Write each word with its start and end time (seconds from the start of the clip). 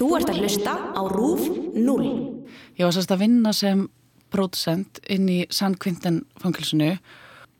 Þú 0.00 0.14
ert 0.16 0.30
að 0.32 0.38
hlusta 0.40 0.72
á 0.96 1.02
RÚF 1.12 1.42
0. 1.76 2.04
Ég 2.80 2.86
var 2.86 2.94
sérst 2.96 3.10
að 3.12 3.20
vinna 3.20 3.50
sem 3.52 3.82
pródusent 4.32 4.96
inn 5.12 5.26
í 5.28 5.42
San 5.52 5.74
Quentin 5.76 6.22
fangilsinu 6.40 6.94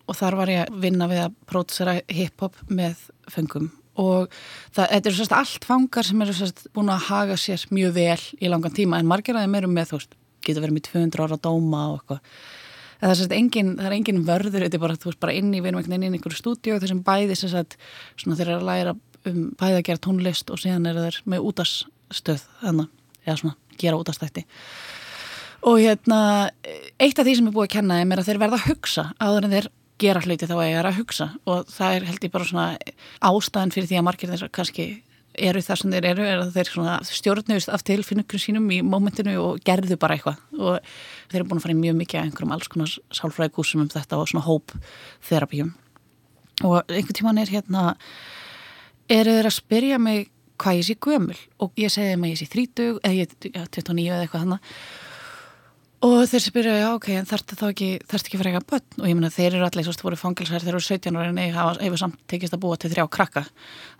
og 0.08 0.16
þar 0.16 0.36
var 0.38 0.52
ég 0.54 0.62
að 0.64 0.78
vinna 0.86 1.08
við 1.10 1.20
að 1.26 1.34
pródusera 1.52 1.98
hip-hop 2.08 2.56
með 2.72 3.02
fengum 3.28 3.68
og 4.00 4.32
það, 4.72 4.86
þetta 4.86 5.10
eru 5.10 5.18
sérst 5.18 5.36
allt 5.36 5.68
fangar 5.68 6.08
sem 6.08 6.24
eru 6.24 6.38
sérst 6.38 6.64
búin 6.72 6.88
að 6.94 7.04
haga 7.10 7.36
sér 7.44 7.66
mjög 7.76 7.92
vel 7.98 8.24
í 8.40 8.54
langan 8.54 8.76
tíma 8.80 9.02
en 9.02 9.12
margir 9.12 9.36
að 9.36 9.44
þeim 9.44 9.60
eru 9.60 9.72
með 9.76 9.92
þú 9.92 10.00
veist, 10.00 10.18
getur 10.40 10.64
verið 10.64 10.78
með 10.78 10.88
200 10.88 11.26
ára 11.26 11.40
dóma 11.44 11.84
og 11.90 12.00
eitthvað 12.00 12.26
það 13.04 13.12
er 13.12 13.20
sérst 13.20 13.38
engin, 13.42 13.76
það 13.76 13.92
er 13.92 14.00
engin 14.00 14.26
vörður 14.32 14.64
þetta 14.64 14.80
er 14.80 14.86
bara, 14.88 14.96
þú 14.96 15.12
veist, 15.12 15.24
bara 15.28 15.36
inni, 15.36 15.60
við 15.60 15.74
erum 15.74 15.84
ekki 15.84 15.96
inn 15.98 16.08
í 16.08 16.12
einhverju 16.16 16.40
stúdíu 16.40 16.80
þessum 16.80 17.04
bæði 17.04 17.36
sérst 17.36 17.80
svona 18.16 18.40
þeir 18.40 18.48
eru 18.48 18.60
að 18.62 18.68
læra 18.72 19.00
um 19.28 19.48
bæði 19.60 19.82
að 19.82 19.88
gera 19.90 20.06
tónlist 20.08 20.48
og 20.48 20.64
síðan 20.64 20.88
eru 20.88 21.04
þeir 21.04 21.24
með 21.28 21.50
útasstöð 22.10 22.46
þannig, 22.60 22.94
eða 23.24 23.36
svona, 23.40 23.56
gera 23.80 24.00
útastætti 24.00 24.46
og 25.60 25.76
hérna 25.80 26.20
eitt 27.00 27.18
af 27.20 27.26
því 27.26 27.36
sem 27.36 27.50
er 27.50 27.54
búið 27.54 27.68
að 27.68 27.74
kenna 27.74 28.00
þeim 28.00 28.14
er 28.14 28.22
að 28.22 28.30
þeir 28.30 28.40
verða 28.40 28.58
að 28.58 28.66
hugsa 28.70 29.04
áður 29.20 29.46
en 29.46 29.54
þeir 29.56 29.68
gera 30.00 30.22
hluti 30.24 30.48
þá 30.48 30.56
að 30.56 30.66
ég 30.70 30.80
er 30.80 30.88
að 30.88 30.98
hugsa. 31.00 31.28
Og 31.44 31.70
það 31.70 31.94
er 31.96 32.08
held 32.08 32.24
ég 32.24 32.32
bara 32.32 32.48
svona 32.48 32.66
ástæðan 33.30 33.74
fyrir 33.74 33.90
því 33.90 34.00
að 34.00 34.06
margir 34.06 34.32
þessar 34.32 34.52
kannski 34.56 34.88
eru 35.40 35.62
það 35.62 35.80
sem 35.80 35.92
þeir 35.94 36.08
eru, 36.10 36.24
er 36.26 36.40
að 36.42 36.56
þeir 36.56 36.70
stjórnust 37.10 37.70
af 37.70 37.84
tilfinningum 37.86 38.42
sínum 38.42 38.66
í 38.74 38.80
mómentinu 38.84 39.36
og 39.42 39.60
gerðu 39.66 39.98
bara 40.00 40.16
eitthvað. 40.16 40.40
Og 40.58 40.80
þeir 41.30 41.42
eru 41.42 41.48
búin 41.50 41.60
að 41.60 41.66
fara 41.66 41.76
í 41.76 41.80
mjög 41.84 42.00
mikið 42.00 42.20
að 42.20 42.26
einhverjum 42.26 42.56
alls 42.56 42.72
konar 42.72 42.96
sálfræðikúsum 43.20 43.84
um 43.84 43.92
þetta 43.92 44.18
og 44.18 44.32
svona 44.32 44.46
hóp 44.48 44.74
þerapíum 45.28 45.72
og 46.60 46.82
einhvern 46.92 47.16
tíman 47.16 47.40
er 47.40 47.48
hérna 47.48 47.84
eru 49.08 49.32
þeir 49.38 49.48
að 49.48 49.56
spyrja 49.56 50.00
mig 50.02 50.28
hvað 50.60 50.80
ég 50.80 50.88
sé 50.88 50.98
gömul 51.00 51.38
og 51.64 51.80
ég 51.80 51.92
segi 51.92 52.12
þeim 52.12 52.26
að 52.26 52.34
ég 52.34 52.40
sé 52.40 52.50
30 52.52 52.98
eða 53.00 53.16
ég 53.16 53.38
er 53.50 53.70
29 53.78 54.10
eða 54.10 54.24
eitthvað 54.26 54.44
þannig 54.44 54.74
Og 56.00 56.22
þeir 56.24 56.40
spyrja, 56.40 56.74
já 56.80 56.86
ok, 56.94 57.06
en 57.12 57.26
þarftu 57.28 57.56
þá 57.60 57.64
ekki, 57.66 57.86
þarftu 58.08 58.30
ekki 58.30 58.38
fyrir 58.40 58.54
eitthvað 58.54 58.70
börn? 58.72 59.02
Og 59.02 59.08
ég 59.10 59.16
minna, 59.18 59.28
þeir 59.34 59.56
eru 59.58 59.66
allir, 59.66 59.84
svo 59.84 60.06
voru 60.06 60.16
fangilsar, 60.16 60.62
þeir 60.64 60.72
eru 60.72 60.86
17 60.86 61.18
ára 61.20 61.28
en 61.28 61.40
ég 61.42 61.58
hefur 61.58 62.00
samt 62.00 62.22
tekist 62.32 62.56
að 62.56 62.62
búa 62.62 62.78
til 62.80 62.88
þrjá 62.88 63.04
krakka. 63.12 63.42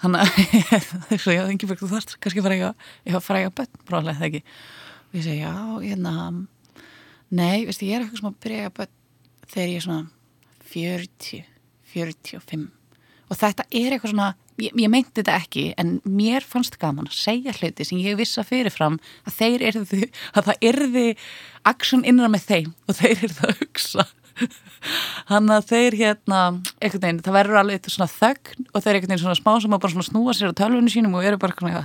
Þannig 0.01 0.23
að 0.25 1.19
svo, 1.27 1.35
já, 1.35 1.43
Ingeborg, 1.53 1.83
þú 1.83 1.91
þarfst 1.91 2.15
kannski 2.17 2.45
fyrir 2.47 2.57
eitthvað, 2.57 3.27
fyrir 3.27 3.43
eitthvað 3.43 3.59
börn, 3.59 3.85
bráðlega 3.91 4.17
það 4.23 4.29
ekki. 4.31 4.41
Og 5.05 5.19
ég 5.19 5.27
segi, 5.27 5.43
já, 5.43 5.53
hérna, 5.85 6.15
nei, 7.43 7.59
veist, 7.69 7.85
ég 7.85 7.99
er 7.99 8.07
eitthvað 8.07 8.23
sem 8.23 8.31
að 8.31 8.41
byrja 8.47 8.65
eitthvað 8.65 8.81
börn 8.81 9.53
þegar 9.53 9.75
ég 9.75 9.83
er 9.83 9.87
svona 9.91 10.03
40, 10.73 11.45
45. 11.93 12.67
Og 13.29 13.43
þetta 13.45 13.69
er 13.69 13.99
eitthvað 13.99 14.15
svona, 14.15 14.33
ég, 14.61 14.77
ég 14.77 14.93
meinti 14.93 15.21
þetta 15.21 15.37
ekki 15.41 15.65
en 15.81 15.97
mér 16.05 16.45
fannst 16.47 16.79
gaman 16.81 17.09
að 17.11 17.19
segja 17.19 17.55
hluti 17.57 17.87
sem 17.87 18.01
ég 18.03 18.19
vissa 18.21 18.45
fyrirfram 18.47 18.99
að 19.29 19.37
þeir 19.39 19.67
erðu, 19.73 20.01
að 20.37 20.51
það 20.51 20.67
erði 20.71 21.07
aksjón 21.71 22.07
innan 22.09 22.33
með 22.35 22.47
þeim 22.49 22.73
og 22.89 22.99
þeir 23.01 23.25
erðu 23.29 23.49
að 23.49 23.63
hugsa. 23.65 24.07
Hann 25.29 25.51
að 25.53 25.67
þeir 25.69 25.97
hérna 25.99 26.39
einhvern 26.81 27.03
veginn, 27.03 27.25
það 27.25 27.37
verður 27.37 27.59
alveg 27.61 27.79
eitthvað 27.79 27.97
svona 27.97 28.13
þögn 28.15 28.69
og 28.71 28.85
þeir 28.85 28.95
einhvern 28.95 29.13
veginn 29.13 29.23
svona 29.25 29.41
smá 29.41 29.51
sem 29.61 29.75
að 29.77 29.83
bara 29.83 29.95
svona 29.95 30.09
snúa 30.09 30.37
sér 30.37 30.55
á 30.55 30.61
tölvunni 30.61 30.93
sínum 30.95 31.19
og 31.19 31.27
eru 31.29 31.41
bara 31.43 31.57
svona 31.59 31.83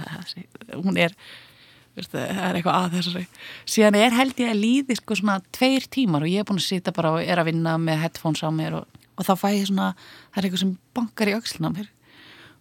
hún 0.77 0.99
er, 1.03 1.15
veistu, 1.97 2.15
það 2.15 2.45
er 2.47 2.59
eitthvað 2.59 2.77
að 2.79 2.95
þessari. 2.95 3.25
Síðan 3.75 3.99
er 3.99 4.15
held 4.15 4.39
ég 4.39 4.53
að 4.53 4.61
líði 4.61 4.99
sko 5.01 5.19
svona 5.19 5.41
tveir 5.55 5.89
tímar 5.91 6.23
og 6.23 6.31
ég 6.31 6.45
er 6.45 6.47
búin 6.47 6.61
að 6.61 6.69
sita 6.69 6.95
bara 6.95 7.17
og 7.17 7.25
er 7.25 7.41
að 7.41 7.51
vinna 7.51 7.75
með 7.81 8.05
headphones 8.05 8.45
á 8.47 8.49
mér 8.55 8.79
og, 8.79 9.03
og 9.19 9.27
þá 9.27 9.33
fæ 9.43 9.49
ég 9.51 9.67
svona, 9.67 9.91
það 10.31 10.39
er 10.39 10.47
eitthvað 10.47 10.63
sem 10.63 10.73
bankar 10.95 11.33
í 11.33 11.35
auksluna 11.35 11.75
mér 11.75 11.91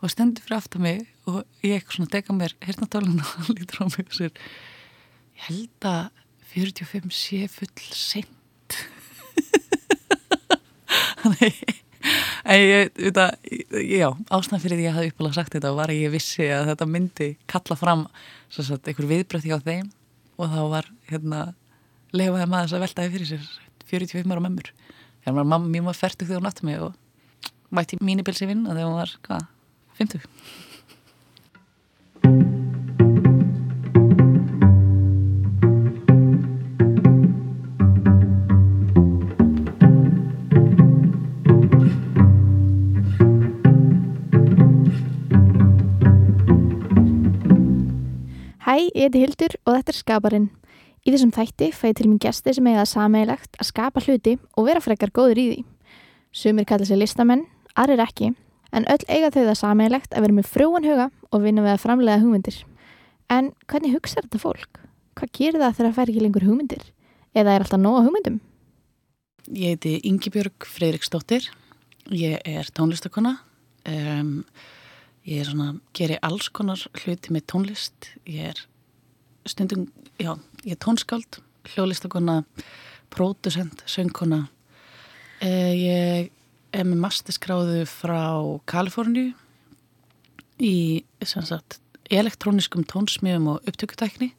og 0.05 0.13
stendur 0.13 0.45
fyrir 0.45 0.59
aftan 0.59 0.85
mig 0.85 1.01
og 1.25 1.41
ég 1.65 1.79
eitthvað 1.79 1.97
svona 1.97 2.13
dega 2.13 2.37
mér 2.37 2.55
hérna 2.61 2.89
tóluna 2.93 3.25
og 3.25 3.53
lítur 3.57 3.85
á 3.85 3.87
mig 3.89 4.05
og 4.05 4.19
sér 4.19 4.35
ég 4.35 5.47
held 5.49 5.89
að 5.89 6.03
45 6.53 7.17
sé 7.17 7.41
full 7.51 7.89
sent 7.97 8.79
þannig 11.23 11.57
en 12.45 12.61
ég, 12.61 12.91
þetta, 12.99 13.27
já, 13.81 14.11
ástæðan 14.29 14.63
fyrir 14.63 14.77
því 14.77 14.85
að 14.85 14.89
ég 14.89 14.97
hafi 14.99 15.13
uppalega 15.15 15.39
sagt 15.39 15.57
þetta 15.57 15.73
var 15.79 15.93
að 15.93 16.03
ég 16.03 16.13
vissi 16.13 16.49
að 16.53 16.69
þetta 16.73 16.89
myndi 16.91 17.29
kalla 17.51 17.79
fram 17.81 18.07
sagt, 18.53 18.85
einhver 18.85 19.09
viðbröði 19.09 19.57
á 19.57 19.59
þeim 19.65 19.89
og 20.37 20.53
þá 20.53 20.61
var 20.75 20.91
hérna 21.09 21.41
lefaði 22.15 22.51
maður 22.51 22.69
þess 22.69 22.77
að 22.77 22.85
veltaði 22.85 23.15
fyrir 23.15 23.31
sér 23.31 23.49
45 23.89 24.35
ára 24.35 24.45
mömmur. 24.45 24.71
Þegar 25.25 25.37
maður 25.39 25.51
mamma 25.55 25.73
mjög 25.73 25.87
maður 25.89 26.01
færtug 26.03 26.29
þegar 26.29 26.43
hún 26.43 26.51
átti 26.51 26.69
mig 26.69 26.85
og 26.85 26.95
mætti 27.75 27.99
mínibilsi 28.05 28.49
vinn 28.49 28.65
og 28.67 28.77
þegar 28.77 28.89
hún 28.91 29.01
var, 29.01 29.15
hvað 29.25 29.51
50 30.01 30.27
Hæ, 48.65 48.81
ég 48.91 49.05
heiti 49.05 49.21
Hildur 49.21 49.53
og 49.67 49.75
þetta 49.77 49.93
er 49.93 49.97
Skaparinn. 49.99 50.47
Í 51.05 51.13
þessum 51.13 51.31
þætti 51.37 51.69
fæði 51.77 51.95
til 51.99 52.07
mér 52.09 52.23
gæsti 52.25 52.55
sem 52.57 52.69
það 52.73 52.87
sameigilegt 52.91 53.59
að 53.61 53.69
skapa 53.69 54.03
hluti 54.03 54.33
og 54.57 54.67
vera 54.67 54.81
frekar 54.83 55.13
góður 55.15 55.39
í 55.39 55.45
því. 55.51 55.59
Sumir 56.35 56.67
kalla 56.67 56.89
sér 56.89 56.99
listamenn, 56.99 57.45
aðrir 57.77 58.03
ekki, 58.03 58.33
en 58.75 58.87
öll 58.91 59.05
eiga 59.07 59.31
þau 59.31 59.45
það 59.45 59.59
sameigilegt 59.61 60.15
að 60.15 60.27
vera 60.27 60.37
með 60.39 60.51
frúan 60.51 60.89
huga 60.89 61.11
og 61.31 61.45
vinna 61.45 61.65
við 61.65 61.75
að 61.75 61.85
framlega 61.85 62.23
hugmyndir. 62.23 62.59
En 63.33 63.53
hvernig 63.71 63.95
hugsaður 63.95 64.29
þetta 64.29 64.43
fólk? 64.43 64.81
Hvað 65.15 65.33
gerir 65.39 65.63
það 65.63 65.77
þegar 65.77 65.89
það 65.89 65.97
fær 65.99 66.13
ekki 66.13 66.25
lengur 66.25 66.47
hugmyndir? 66.49 66.85
Eða 67.35 67.55
er 67.55 67.65
alltaf 67.65 67.83
nóga 67.83 68.05
hugmyndum? 68.07 68.39
Ég 69.55 69.75
heiti 69.75 69.99
Yngibjörg 70.09 70.67
Freiriksdóttir, 70.67 71.51
ég 72.15 72.39
er 72.49 72.69
tónlistakona, 72.75 73.35
um, 73.91 74.39
ég 75.29 75.43
er 75.43 75.51
svona, 75.51 75.75
gerir 75.97 76.23
alls 76.25 76.49
konar 76.49 76.81
hluti 77.03 77.35
með 77.35 77.45
tónlist, 77.53 78.09
ég 78.25 78.55
er 78.55 78.63
stundum, 79.49 79.85
já, 80.17 80.33
ég 80.65 80.77
er 80.77 80.81
tónskáld, 80.81 81.43
hljólistakona, 81.75 82.41
pródusent, 83.13 83.85
söngkona, 83.91 84.47
uh, 85.45 85.75
ég 85.77 86.33
er 86.75 86.87
með 86.89 87.03
masterskráðu 87.05 87.85
frá 87.89 88.23
Kaliforníu 88.71 89.33
í 90.63 91.05
sagt, 91.23 91.79
elektróniskum 92.11 92.85
tónsmjöfum 92.91 93.55
og 93.55 93.69
upptökutækni 93.69 94.33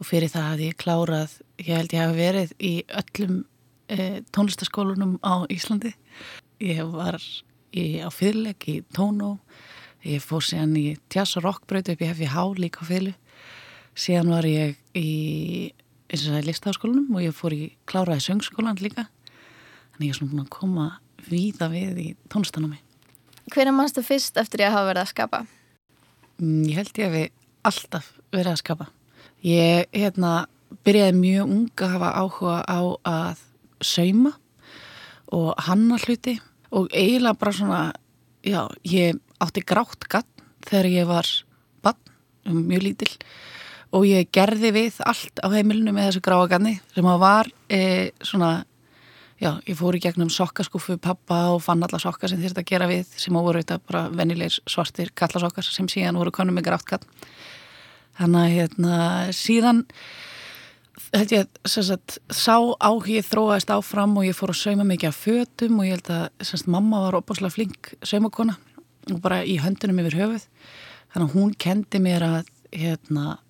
og 0.00 0.08
fyrir 0.08 0.32
það 0.32 0.48
hafði 0.48 0.68
ég 0.68 0.78
klárað, 0.82 1.34
ég 1.62 1.76
held 1.76 1.94
ég 1.94 2.02
hafi 2.02 2.18
verið 2.18 2.54
í 2.58 2.72
öllum 3.00 3.36
e, 3.86 4.22
tónlistaskólunum 4.34 5.18
á 5.22 5.46
Íslandi. 5.52 5.92
Ég 6.62 6.82
var 6.90 7.18
í, 7.70 8.02
á 8.02 8.10
fyrrleik 8.10 8.66
í 8.70 8.80
tónó, 8.94 9.36
ég 10.02 10.22
fór 10.24 10.42
síðan 10.42 10.74
í 10.78 10.86
jazz 11.12 11.38
og 11.38 11.46
rockbröð 11.46 11.92
upp 11.94 12.02
í 12.02 12.10
FIH 12.18 12.38
líka 12.58 12.82
á 12.82 12.90
fyrrlu. 12.90 13.14
Síðan 13.94 14.34
var 14.34 14.48
ég 14.48 14.78
í 14.98 15.70
eins 16.10 16.26
og 16.26 16.32
það 16.32 16.40
er 16.40 16.48
listaháskólanum 16.50 17.16
og 17.16 17.24
ég 17.24 17.36
fór 17.36 17.54
í 17.54 17.64
kláraði 17.88 18.26
söngskólan 18.26 18.80
líka. 18.82 19.06
Þannig 19.94 20.08
ég 20.08 20.14
er 20.14 20.18
svona 20.18 20.32
búin 20.32 20.44
að 20.46 20.54
koma 20.58 20.86
víða 21.28 21.68
við 21.72 22.00
í 22.02 22.08
tónlistanami. 22.32 22.80
Hvernig 23.52 23.76
mannstu 23.76 24.04
fyrst 24.06 24.38
eftir 24.40 24.64
að 24.66 24.76
hafa 24.76 24.88
verið 24.90 25.02
að 25.02 25.12
skapa? 25.12 25.42
Mm, 26.40 26.62
ég 26.70 26.78
held 26.80 26.98
ég 26.98 27.08
að 27.08 27.16
við 27.16 27.28
alltaf 27.68 28.10
verið 28.32 28.52
að 28.52 28.60
skapa. 28.62 28.88
Ég 29.42 29.88
hérna, 29.92 30.32
byrjaði 30.86 31.16
mjög 31.18 31.54
unga 31.56 31.86
að 31.86 31.94
hafa 31.96 32.12
áhuga 32.22 32.56
á 32.66 32.80
að 33.12 33.42
sauma 33.82 34.32
og 35.32 35.52
hanna 35.66 35.98
hluti 36.02 36.36
og 36.72 36.88
eiginlega 36.92 37.38
bara 37.40 37.54
svona, 37.56 37.80
já, 38.44 38.68
ég 38.86 39.18
átti 39.42 39.64
grátt 39.66 40.06
gatt 40.08 40.44
þegar 40.68 40.88
ég 40.92 41.08
var 41.08 41.28
bann, 41.82 41.98
mjög 42.46 42.86
lítill 42.86 43.12
og 43.92 44.06
ég 44.08 44.30
gerði 44.32 44.72
við 44.74 45.00
allt 45.04 45.42
á 45.44 45.48
heimilinu 45.52 45.92
með 45.92 46.10
þessu 46.10 46.24
gráaganni 46.24 46.76
sem 46.94 47.08
að 47.08 47.22
var 47.22 47.50
e, 47.68 47.80
svona 48.24 48.52
Já, 49.42 49.56
ég 49.66 49.74
fór 49.74 49.96
í 49.98 49.98
gegnum 49.98 50.28
sokkaskúfu 50.30 50.94
pappa 51.02 51.48
og 51.50 51.64
fann 51.64 51.80
alla 51.82 51.98
sokkar 51.98 52.30
sem 52.30 52.38
þurfti 52.38 52.62
að 52.62 52.68
gera 52.68 52.86
við 52.86 53.08
sem 53.18 53.34
voru 53.34 53.58
þetta 53.58 53.80
bara 53.88 54.02
vennilegir 54.14 54.60
svartir 54.70 55.10
kallasokkar 55.18 55.66
sem 55.66 55.88
síðan 55.90 56.20
voru 56.20 56.30
konum 56.30 56.54
með 56.54 56.68
gráttkall. 56.68 57.00
Þannig 58.20 58.44
að 58.44 58.54
hérna, 58.54 59.00
síðan 59.34 59.82
held 61.16 61.34
ég 61.34 61.50
að 61.66 62.16
sá 62.30 62.54
áhugið 62.54 63.26
þróaðist 63.32 63.74
áfram 63.74 64.14
og 64.20 64.28
ég 64.28 64.38
fór 64.38 64.54
að 64.54 64.60
sauma 64.62 64.86
mikið 64.86 65.10
af 65.10 65.20
fötum 65.24 65.82
og 65.82 65.90
ég 65.90 65.98
held 65.98 66.14
að 66.20 66.48
sagt, 66.52 66.70
mamma 66.70 67.02
var 67.08 67.18
opáslega 67.18 67.56
flink 67.58 67.94
saumakona 68.06 68.54
og 69.10 69.20
bara 69.26 69.42
í 69.42 69.58
höndunum 69.58 70.04
yfir 70.04 70.20
höfuð. 70.22 70.48
Þannig 71.10 71.26
að 71.32 71.38
hún 71.40 71.54
kendi 71.58 72.06
mér 72.06 72.30
að 72.30 72.42
hérna, 72.70 73.40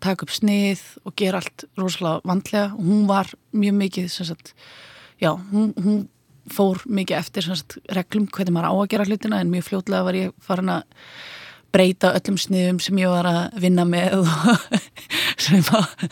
taka 0.00 0.24
upp 0.24 0.32
snið 0.32 0.88
og 1.04 1.20
gera 1.20 1.42
allt 1.42 1.68
rosalega 1.76 2.24
vandlega 2.24 2.70
og 2.78 2.86
hún 2.94 3.10
var 3.10 3.36
mjög 3.52 3.82
mikið 3.84 4.14
sagt, 4.16 4.56
já, 5.22 5.32
hún, 5.52 5.72
hún 5.78 6.06
fór 6.52 6.80
mikið 6.88 7.18
eftir 7.18 7.46
sagt, 7.48 7.78
reglum 7.92 8.28
hvernig 8.32 8.54
maður 8.54 8.72
á 8.72 8.74
að 8.78 8.90
gera 8.94 9.08
hlutina 9.08 9.40
en 9.42 9.52
mjög 9.52 9.68
fljótlega 9.68 10.06
var 10.06 10.18
ég 10.18 10.34
farin 10.44 10.72
að 10.72 10.86
breyta 11.74 12.14
öllum 12.16 12.38
sniðum 12.40 12.78
sem 12.80 13.00
ég 13.02 13.12
var 13.12 13.28
að 13.28 13.58
vinna 13.60 13.84
með 13.88 14.22
og 14.22 14.30
sem 15.44 15.64
að, 15.76 16.06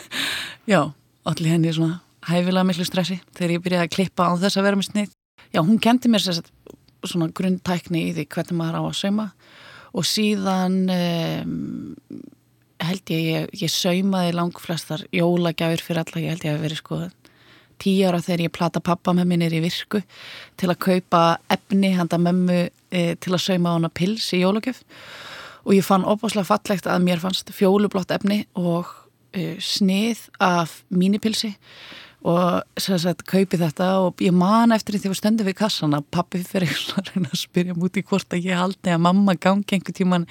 já, 0.69 0.81
allir 1.27 1.55
henni 1.55 1.73
svona 1.73 2.01
hæfilega 2.27 2.67
miklu 2.69 2.87
stressi 2.87 3.21
þegar 3.37 3.57
ég 3.57 3.65
byrjaði 3.65 3.89
að 3.89 3.95
klippa 3.95 4.29
á 4.29 4.33
þess 4.43 4.59
að 4.59 4.67
vera 4.67 4.81
með 4.81 4.89
snið. 4.91 5.13
Já, 5.55 5.61
hún 5.63 5.81
kendi 5.83 6.11
mér 6.11 6.25
sér 6.25 6.43
svona 7.07 7.31
grundtækni 7.37 8.09
í 8.09 8.15
því 8.17 8.27
hvernig 8.35 8.59
maður 8.59 8.81
á 8.81 8.83
að 8.83 8.97
sauma 8.99 9.27
og 9.97 10.05
síðan 10.05 10.81
um, 10.93 11.53
held 12.83 13.13
ég, 13.15 13.29
ég, 13.31 13.47
ég 13.63 13.73
saumaði 13.73 14.35
langflestar 14.37 15.07
jólagjafir 15.15 15.85
fyrir 15.85 16.03
alla, 16.03 16.23
ég 16.25 16.35
held 16.35 16.47
ég 16.49 16.57
að 16.57 16.67
verið 16.67 16.83
sko 16.83 17.01
tíu 17.83 18.09
ára 18.09 18.23
þegar 18.25 18.47
ég 18.47 18.55
plata 18.57 18.83
pappa 18.85 19.15
með 19.17 19.31
minnir 19.33 19.57
í 19.57 19.63
virku 19.65 20.03
til 20.61 20.71
að 20.73 20.81
kaupa 20.87 21.23
efni 21.53 21.93
handa 21.97 22.19
mömmu 22.21 22.61
e, 22.67 23.03
til 23.21 23.35
að 23.35 23.43
sauma 23.45 23.77
hana 23.77 23.93
pils 23.93 24.29
í 24.37 24.43
jólagjöf. 24.43 24.83
Og 25.67 25.75
ég 25.75 25.87
fann 25.87 26.07
opáslega 26.07 26.47
fallegt 26.47 26.87
að 26.87 27.05
mér 27.07 27.23
fannst 27.23 27.51
fjólublott 27.55 28.15
efni 28.15 28.45
og 28.59 28.91
e, 29.35 29.57
snið 29.63 30.29
af 30.43 30.81
mínipilsi 30.89 31.57
og 32.27 32.81
sem 32.81 32.99
sagt 32.99 33.27
kaupi 33.29 33.59
þetta 33.61 33.89
og 34.03 34.23
ég 34.25 34.35
man 34.35 34.75
eftir 34.75 34.97
því 34.97 35.03
þegar 35.03 35.13
við 35.13 35.19
stöndum 35.21 35.49
við 35.51 35.57
kassan 35.61 35.97
að 35.97 36.07
pappi 36.15 36.41
fyrir 36.47 36.73
að 36.97 37.11
reyna 37.13 37.31
að 37.31 37.43
spyrja 37.43 37.77
múti 37.77 38.03
hvort 38.07 38.33
að 38.35 38.49
ég 38.49 38.59
haldi 38.59 38.95
að 38.95 39.03
mamma 39.05 39.37
gangi 39.39 39.77
einhver 39.77 39.95
tíman 39.95 40.27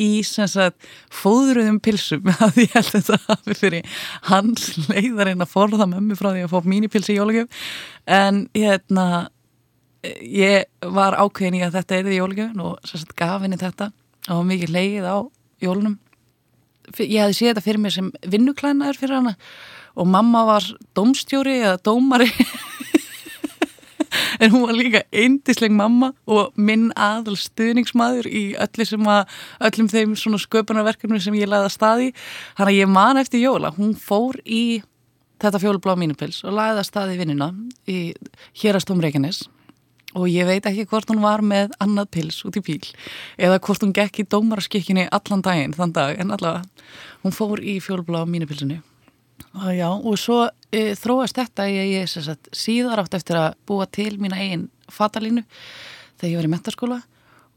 í 0.00 0.08
sem 0.26 0.48
sagt 0.50 0.88
fóðruðum 1.12 1.78
pilsum. 1.84 2.26
Að 2.44 2.58
ég 2.64 2.74
held 2.74 2.90
að 2.90 2.96
þetta 2.96 3.20
hafi 3.28 3.56
fyrir 3.56 4.00
hans 4.28 4.66
leiðarinn 4.90 5.44
að 5.44 5.52
forða 5.52 5.86
mömmu 5.88 6.18
frá 6.18 6.32
því 6.32 6.42
að 6.44 6.52
fá 6.52 6.68
mínipilsi 6.68 7.14
í 7.14 7.20
jólagjöf. 7.20 7.62
En 8.04 8.42
hérna 8.56 9.06
ég 10.20 10.66
var 10.82 11.16
ákveðin 11.16 11.60
í 11.60 11.62
að 11.66 11.78
þetta 11.78 11.96
er 11.96 12.04
því 12.08 12.18
jólagjöfn 12.18 12.66
og 12.66 12.90
sem 12.90 13.00
sagt 13.00 13.16
gaf 13.18 13.46
henni 13.46 13.60
þetta. 13.60 13.88
Og 14.34 14.44
mikið 14.50 14.74
leið 14.74 15.08
á 15.08 15.16
jólunum. 15.62 15.96
Ég 17.00 17.22
hefði 17.22 17.38
séð 17.38 17.50
þetta 17.54 17.64
fyrir 17.64 17.82
mér 17.82 17.96
sem 17.96 18.12
vinnuklænaður 18.34 19.00
fyrir 19.00 19.18
hana 19.20 19.34
og 19.96 20.08
mamma 20.08 20.44
var 20.46 20.66
domstjóri 20.96 21.60
eða 21.62 21.78
dómari. 21.82 22.30
En 24.40 24.52
hún 24.52 24.66
var 24.66 24.76
líka 24.76 25.02
eindisleg 25.12 25.72
mamma 25.72 26.12
og 26.28 26.52
minn 26.56 26.90
aðal 26.96 27.36
stuðningsmaður 27.40 28.28
í 28.28 28.42
að, 28.56 29.24
öllum 29.68 29.88
þeim 29.92 30.14
sköpunarverkefni 30.16 31.20
sem 31.20 31.36
ég 31.38 31.48
laði 31.48 31.68
að 31.68 31.74
staði 31.74 32.12
hann 32.58 32.70
að 32.70 32.78
ég 32.78 32.88
man 32.92 33.20
eftir 33.20 33.44
Jóla, 33.44 33.72
hún 33.76 33.94
fór 33.96 34.38
í 34.44 34.82
þetta 35.42 35.60
fjólublá 35.60 35.96
mínupils 36.00 36.42
og 36.44 36.56
laði 36.56 36.80
að 36.80 36.88
staði 36.88 37.20
vinnina 37.20 37.52
í 37.88 38.14
hérastum 38.62 39.02
Reykjanes. 39.04 39.44
Og 40.16 40.30
ég 40.32 40.48
veit 40.48 40.64
ekki 40.64 40.86
hvort 40.88 41.10
hún 41.12 41.20
var 41.20 41.42
með 41.44 41.74
annað 41.82 42.12
pils 42.16 42.40
út 42.48 42.56
í 42.56 42.64
bíl 42.64 42.84
eða 43.36 43.60
hvort 43.60 43.84
hún 43.84 43.92
gekk 43.96 44.22
í 44.22 44.28
dómaraskikkinni 44.32 45.10
allan 45.12 45.44
daginn 45.44 45.76
þann 45.76 45.92
dag. 45.96 46.16
En 46.16 46.32
allavega 46.32 46.64
hún 47.24 47.36
fór 47.36 47.60
í 47.60 47.76
fjólublá 47.84 48.24
mínupilsinu 48.24 48.80
já 49.76 49.88
og 49.88 50.16
svo 50.20 50.44
e, 50.74 50.94
þróast 50.98 51.38
þetta 51.38 51.66
ég, 51.70 51.92
ég 51.96 52.10
sagt, 52.10 52.50
síðar 52.56 53.04
átt 53.04 53.16
eftir 53.18 53.38
að 53.40 53.54
búa 53.68 53.86
til 53.88 54.16
mína 54.20 54.38
eigin 54.42 54.68
fatalínu 54.92 55.44
þegar 56.18 56.30
ég 56.30 56.40
var 56.40 56.48
í 56.48 56.52
mentarskóla 56.52 56.98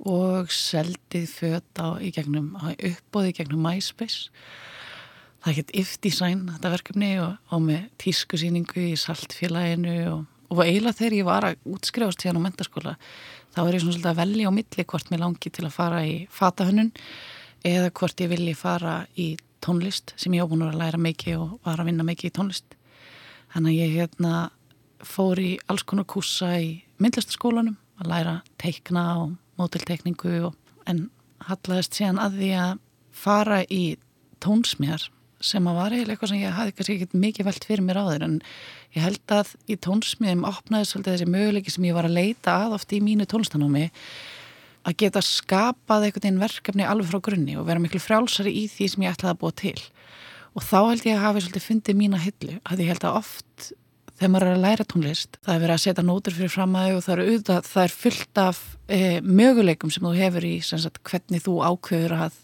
og 0.10 0.51
seldið 0.54 1.28
föt 1.28 1.81
á 1.84 2.00
í 2.00 2.12
gegnum 2.16 2.54
uppbóði 2.56 3.34
í 3.34 3.36
gegnum 3.36 3.66
MySpace. 3.66 4.30
Það 5.44 5.57
gett 5.57 5.74
If-Design 5.81 6.46
þetta 6.54 6.72
verkefni 6.72 7.10
og, 7.24 7.36
og 7.51 7.63
með 7.63 7.90
tískusýningu 8.00 8.86
í 8.92 8.95
saltfélaginu 9.00 9.98
og, 10.13 10.24
og 10.52 10.63
eiginlega 10.63 11.00
þegar 11.02 11.18
ég 11.19 11.28
var 11.28 11.50
að 11.50 11.68
útskrifast 11.75 12.24
hérna 12.25 12.44
á 12.44 12.45
mentarskóla 12.48 12.95
þá 13.56 13.62
er 13.66 13.75
ég 13.75 13.84
svona 13.84 13.98
svolítið 13.98 14.12
að 14.13 14.22
velja 14.24 14.52
á 14.52 14.57
milli 14.57 14.88
hvort 14.94 15.12
mér 15.12 15.24
langi 15.25 15.52
til 15.52 15.68
að 15.68 15.75
fara 15.75 16.02
í 16.07 16.16
fatahönnun 16.31 16.92
eða 17.68 17.94
hvort 18.00 18.24
ég 18.24 18.31
vilji 18.31 18.56
fara 18.56 18.98
í 19.19 19.30
tónlist 19.63 20.13
sem 20.19 20.33
ég 20.35 20.45
ábúin 20.45 20.65
að 20.67 20.79
læra 20.79 21.00
mikið 21.01 21.38
og 21.39 21.53
var 21.67 21.81
að 21.81 21.91
vinna 21.91 22.06
mikið 22.07 22.31
í 22.31 22.35
tónlist. 22.38 22.77
Þannig 23.53 23.75
að 23.75 23.79
ég 23.79 23.95
hérna 23.97 24.33
fór 25.06 25.39
í 25.41 25.51
alls 25.71 25.85
konar 25.88 26.07
kúsa 26.09 26.51
í 26.59 26.71
myndlistaskólanum 27.00 27.77
að 28.00 28.11
læra 28.11 28.35
teikna 28.61 29.06
og 29.23 29.38
mótiltekningu 29.59 30.35
og, 30.50 30.57
en 30.88 31.07
hallaðist 31.47 31.97
síðan 31.97 32.19
að 32.21 32.39
því 32.39 32.51
að 32.63 32.73
fara 33.19 33.61
í 33.67 33.83
tónsmjar 34.44 35.09
sem 35.39 35.67
að 35.71 35.77
var 35.77 35.94
eiginlega 35.94 36.15
eitthvað 36.15 36.31
sem 36.33 36.41
ég 36.41 36.56
hafði 36.56 36.73
kannski 36.75 36.95
ekki 36.97 37.19
mikið 37.23 37.47
velt 37.47 37.67
fyrir 37.67 37.85
mér 37.88 38.00
á 38.03 38.09
þeir 38.09 38.25
en 38.25 38.35
ég 38.95 39.06
held 39.06 39.33
að 39.35 39.53
í 39.71 39.77
tónsmjum 39.85 40.44
opnaði 40.47 40.89
svolítið 40.89 41.15
þessi 41.15 41.29
möguleiki 41.31 41.73
sem 41.73 41.88
ég 41.88 41.95
var 41.95 42.09
að 42.09 42.17
leita 42.17 42.56
að 42.65 42.75
oft 42.79 42.95
í 42.95 43.00
mínu 43.03 43.27
tónlistanómi 43.29 43.85
að 44.89 44.97
geta 45.03 45.21
skapað 45.25 46.07
einhvern 46.07 46.25
veginn 46.25 46.41
verkefni 46.41 46.88
alveg 46.88 47.12
frá 47.12 47.21
grunni 47.30 47.57
og 47.59 47.68
vera 47.69 47.81
miklu 47.81 48.01
frjálsari 48.01 48.53
í 48.63 48.65
því 48.71 48.88
sem 48.94 49.06
ég 49.06 49.15
ætlaði 49.15 49.36
að 49.36 49.41
búa 49.44 49.56
til. 49.62 49.75
Og 50.57 50.65
þá 50.65 50.80
held 50.80 51.06
ég 51.06 51.19
að 51.19 51.25
hafi 51.27 51.44
svolítið 51.45 51.68
fundið 51.68 52.00
mína 52.00 52.21
hillu 52.24 52.57
að 52.65 52.83
ég 52.83 52.91
held 52.94 53.06
að 53.06 53.19
oft 53.21 53.69
þegar 54.19 54.31
maður 54.33 54.50
er 54.50 54.57
að 54.57 54.63
læra 54.65 54.86
tónlist 54.89 55.38
það 55.39 55.53
er 55.53 55.62
verið 55.63 55.75
að 55.75 55.83
setja 55.86 56.06
nótur 56.06 56.36
fyrir 56.36 56.51
fram 56.51 56.75
að 56.75 56.89
þau 56.89 56.95
og 56.97 57.03
það 57.06 57.13
er, 57.13 57.21
auðvitað, 57.25 57.69
það 57.69 57.86
er 57.86 57.94
fullt 57.95 58.41
af 58.44 58.62
e, 58.89 59.00
möguleikum 59.24 59.94
sem 59.94 60.07
þú 60.07 60.13
hefur 60.18 60.47
í 60.50 60.53
sagt, 60.65 61.00
hvernig 61.07 61.45
þú 61.45 61.56
ákveður 61.69 62.15
að 62.18 62.39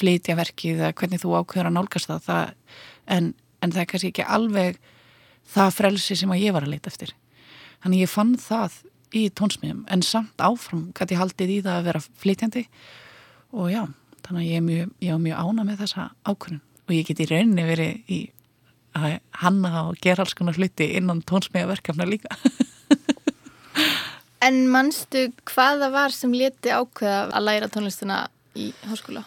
flytja 0.00 0.36
verkið 0.38 0.80
eða 0.80 0.96
hvernig 0.98 1.22
þú 1.22 1.36
ákveður 1.38 1.70
að 1.70 1.76
nálgast 1.76 2.10
það, 2.10 2.24
það 2.26 2.52
en, 3.16 3.30
en 3.60 3.74
það 3.74 3.82
er 3.84 3.90
kannski 3.92 4.10
ekki 4.10 4.26
alveg 4.38 4.80
það 5.54 5.76
frelsi 5.76 6.18
sem 6.18 6.34
að 6.34 6.42
ég 6.42 6.56
var 6.56 6.66
að 6.66 6.74
leita 6.74 6.90
eftir. 6.90 7.14
Þannig 7.84 8.04
ég 8.04 8.12
fann 8.12 8.34
það 8.40 8.80
í 9.16 9.26
tónsmiðum 9.36 9.84
en 9.90 10.02
samt 10.06 10.42
áfram 10.42 10.90
gæti 10.96 11.18
haldið 11.18 11.54
í 11.56 11.60
það 11.64 11.78
að 11.78 11.88
vera 11.90 12.02
flytjandi. 12.22 12.64
Og 13.56 13.70
já, 13.72 13.82
þannig 14.26 14.42
að 14.42 14.50
ég 14.50 14.60
er 14.60 14.66
mjög, 14.66 14.92
ég 15.02 15.14
er 15.14 15.22
mjög 15.24 15.46
ána 15.46 15.66
með 15.66 15.80
þessa 15.84 16.10
ákvörðun. 16.28 16.60
Og 16.86 16.94
ég 16.96 17.08
get 17.08 17.22
í 17.22 17.30
rauninni 17.30 17.66
verið 17.66 18.12
í 18.12 18.20
að 18.98 19.16
hanna 19.42 19.84
og 19.86 19.98
gera 20.02 20.24
alls 20.24 20.34
konar 20.38 20.58
hluti 20.58 20.88
innan 20.98 21.22
tónsmiðaverkefna 21.26 22.06
líka. 22.08 22.34
En 24.40 24.62
mannstu 24.72 25.26
hvaða 25.50 25.90
var 25.92 26.14
sem 26.16 26.32
leti 26.32 26.72
ákveða 26.72 27.26
að 27.36 27.44
læra 27.44 27.66
tónlistina 27.68 28.22
í 28.56 28.70
háskóla? 28.88 29.26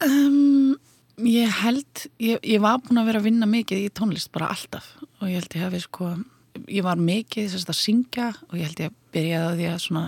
Um, 0.00 0.78
ég 1.20 1.50
held, 1.60 2.06
ég, 2.16 2.40
ég 2.40 2.62
var 2.64 2.80
búin 2.80 3.02
að 3.02 3.10
vera 3.10 3.20
að 3.20 3.26
vinna 3.28 3.48
mikið 3.50 3.84
í 3.84 3.90
tónlist 3.92 4.32
bara 4.32 4.48
alltaf. 4.54 4.94
Og 5.20 5.28
ég 5.28 5.42
held 5.42 5.58
ég 5.58 5.66
hafi 5.66 5.82
sko 5.84 6.14
ég 6.66 6.84
var 6.86 7.00
mikið 7.00 7.50
sérst, 7.52 7.70
að 7.70 7.80
syngja 7.80 8.28
og 8.48 8.58
ég 8.58 8.68
held 8.68 8.84
ég 8.84 8.92
að 8.92 8.98
byrjaði 9.14 9.50
að 9.50 9.58
því 9.58 9.68
að 9.70 9.82
svona 9.86 10.04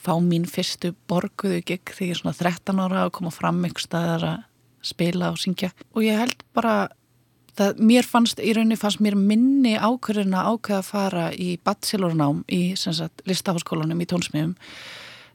fá 0.00 0.12
mín 0.24 0.46
fyrstu 0.48 0.94
borguðu 1.10 1.60
gig 1.68 1.92
þegar 1.92 2.06
ég 2.06 2.14
er 2.14 2.20
svona 2.22 2.38
13 2.38 2.80
ára 2.86 3.04
og 3.08 3.12
koma 3.18 3.32
fram 3.34 3.60
ykkur 3.68 3.84
staðar 3.84 4.26
að 4.30 4.46
spila 4.90 5.28
og 5.34 5.40
syngja. 5.42 5.74
Og 5.92 6.06
ég 6.06 6.16
held 6.16 6.40
bara 6.56 6.88
það, 7.58 7.82
mér 7.90 8.08
fannst, 8.08 8.40
í 8.40 8.54
rauninni 8.56 8.78
fannst 8.80 9.02
mér 9.04 9.18
minni 9.18 9.76
ákveðin 9.76 10.36
að 10.36 10.54
ákveða 10.54 10.80
að 10.80 10.88
fara 10.88 11.26
í 11.34 11.50
bachelornám 11.64 12.42
í 12.48 12.62
sagt, 12.80 13.24
listaháskólanum 13.28 14.00
í 14.00 14.08
tónsmiðum 14.08 14.56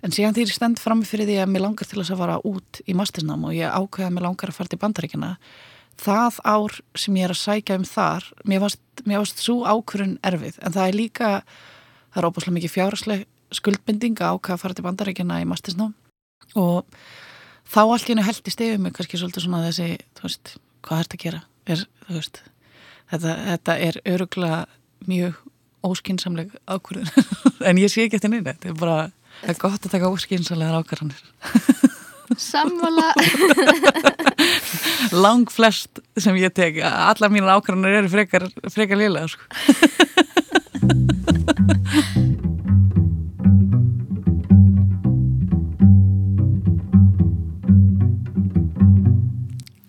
en 0.05 0.13
síðan 0.13 0.35
því 0.35 0.45
ég 0.45 0.53
stend 0.53 0.81
fram 0.81 1.01
fyrir 1.07 1.29
því 1.29 1.39
að 1.41 1.53
mér 1.53 1.65
langar 1.65 1.89
til 1.89 1.99
þess 1.99 2.13
að 2.13 2.21
fara 2.21 2.41
út 2.45 2.81
í 2.85 2.95
mastersnám 2.97 3.47
og 3.47 3.55
ég 3.57 3.71
ákveða 3.73 4.09
að 4.09 4.17
mér 4.17 4.27
langar 4.27 4.51
að 4.51 4.59
fara 4.59 4.71
til 4.71 4.81
bandaríkina 4.81 5.31
það 6.01 6.39
ár 6.43 6.79
sem 6.97 7.19
ég 7.19 7.27
er 7.27 7.33
að 7.33 7.41
sækja 7.41 7.77
um 7.79 7.85
þar 7.87 8.27
mér 8.47 8.63
varst, 8.65 8.81
mér 9.05 9.21
varst 9.23 9.43
svo 9.43 9.61
ákvörun 9.63 10.17
erfið 10.25 10.59
en 10.61 10.75
það 10.75 10.89
er 10.89 10.99
líka 10.99 11.29
það 12.13 12.19
er 12.21 12.27
óbúslega 12.29 12.57
mikið 12.57 12.75
fjárasleg 12.75 13.25
skuldbinding 13.55 14.19
á 14.19 14.35
hvað 14.35 14.57
að 14.57 14.63
fara 14.63 14.77
til 14.77 14.85
bandarækjana 14.85 15.41
í 15.43 15.47
mastisná 15.49 15.91
og 16.55 16.83
þá 17.69 17.81
allt 17.83 18.07
í 18.07 18.13
hennu 18.13 18.25
held 18.25 18.45
í 18.45 18.53
stefið 18.53 18.83
mig 18.83 18.95
kannski 18.95 19.19
svolítið 19.19 19.45
svona 19.45 19.63
þessi 19.65 19.89
þú 20.17 20.27
veist, 20.27 20.53
hvað 20.85 20.99
er 20.99 21.07
þetta 21.07 21.17
að 21.17 21.25
gera? 21.25 21.41
Er, 21.65 21.83
veist, 22.11 22.41
þetta, 23.11 23.35
þetta 23.49 23.77
er 23.87 23.99
öruglega 24.13 24.61
mjög 25.09 25.41
óskinsamleg 25.85 26.53
ákvörðun. 26.65 27.09
En 27.69 27.79
ég 27.81 27.91
sé 27.91 28.05
ekki 28.05 28.19
eftir 28.19 28.31
neina 28.33 28.53
þetta 28.53 28.71
er 28.71 28.77
bara, 28.79 28.97
það 29.41 29.53
er 29.53 29.61
gott 29.61 29.87
að 29.87 29.95
taka 29.95 30.11
óskinsamlegar 30.13 30.79
ákvörðanir 30.81 31.21
Samvala 32.51 33.11
Lang 35.15 35.51
flest 35.51 36.01
sem 36.19 36.35
ég 36.35 36.51
tek 36.55 36.81
Alla 36.83 37.29
mínar 37.31 37.59
ákvæmur 37.59 37.93
eru 38.01 38.11
frekar, 38.11 38.49
frekar 38.73 38.99
liðlega 38.99 39.31
sko. 39.31 39.43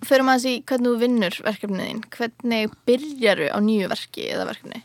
Förum 0.06 0.30
að 0.30 0.44
því 0.44 0.52
hvernig 0.70 0.92
þú 0.92 0.98
vinnur 1.00 1.38
verkefniðin 1.42 2.04
Hvernig 2.14 2.76
byrjaru 2.86 3.48
á 3.50 3.58
nýju 3.58 3.90
verki 3.90 4.28
eða 4.30 4.46
verkefni? 4.52 4.84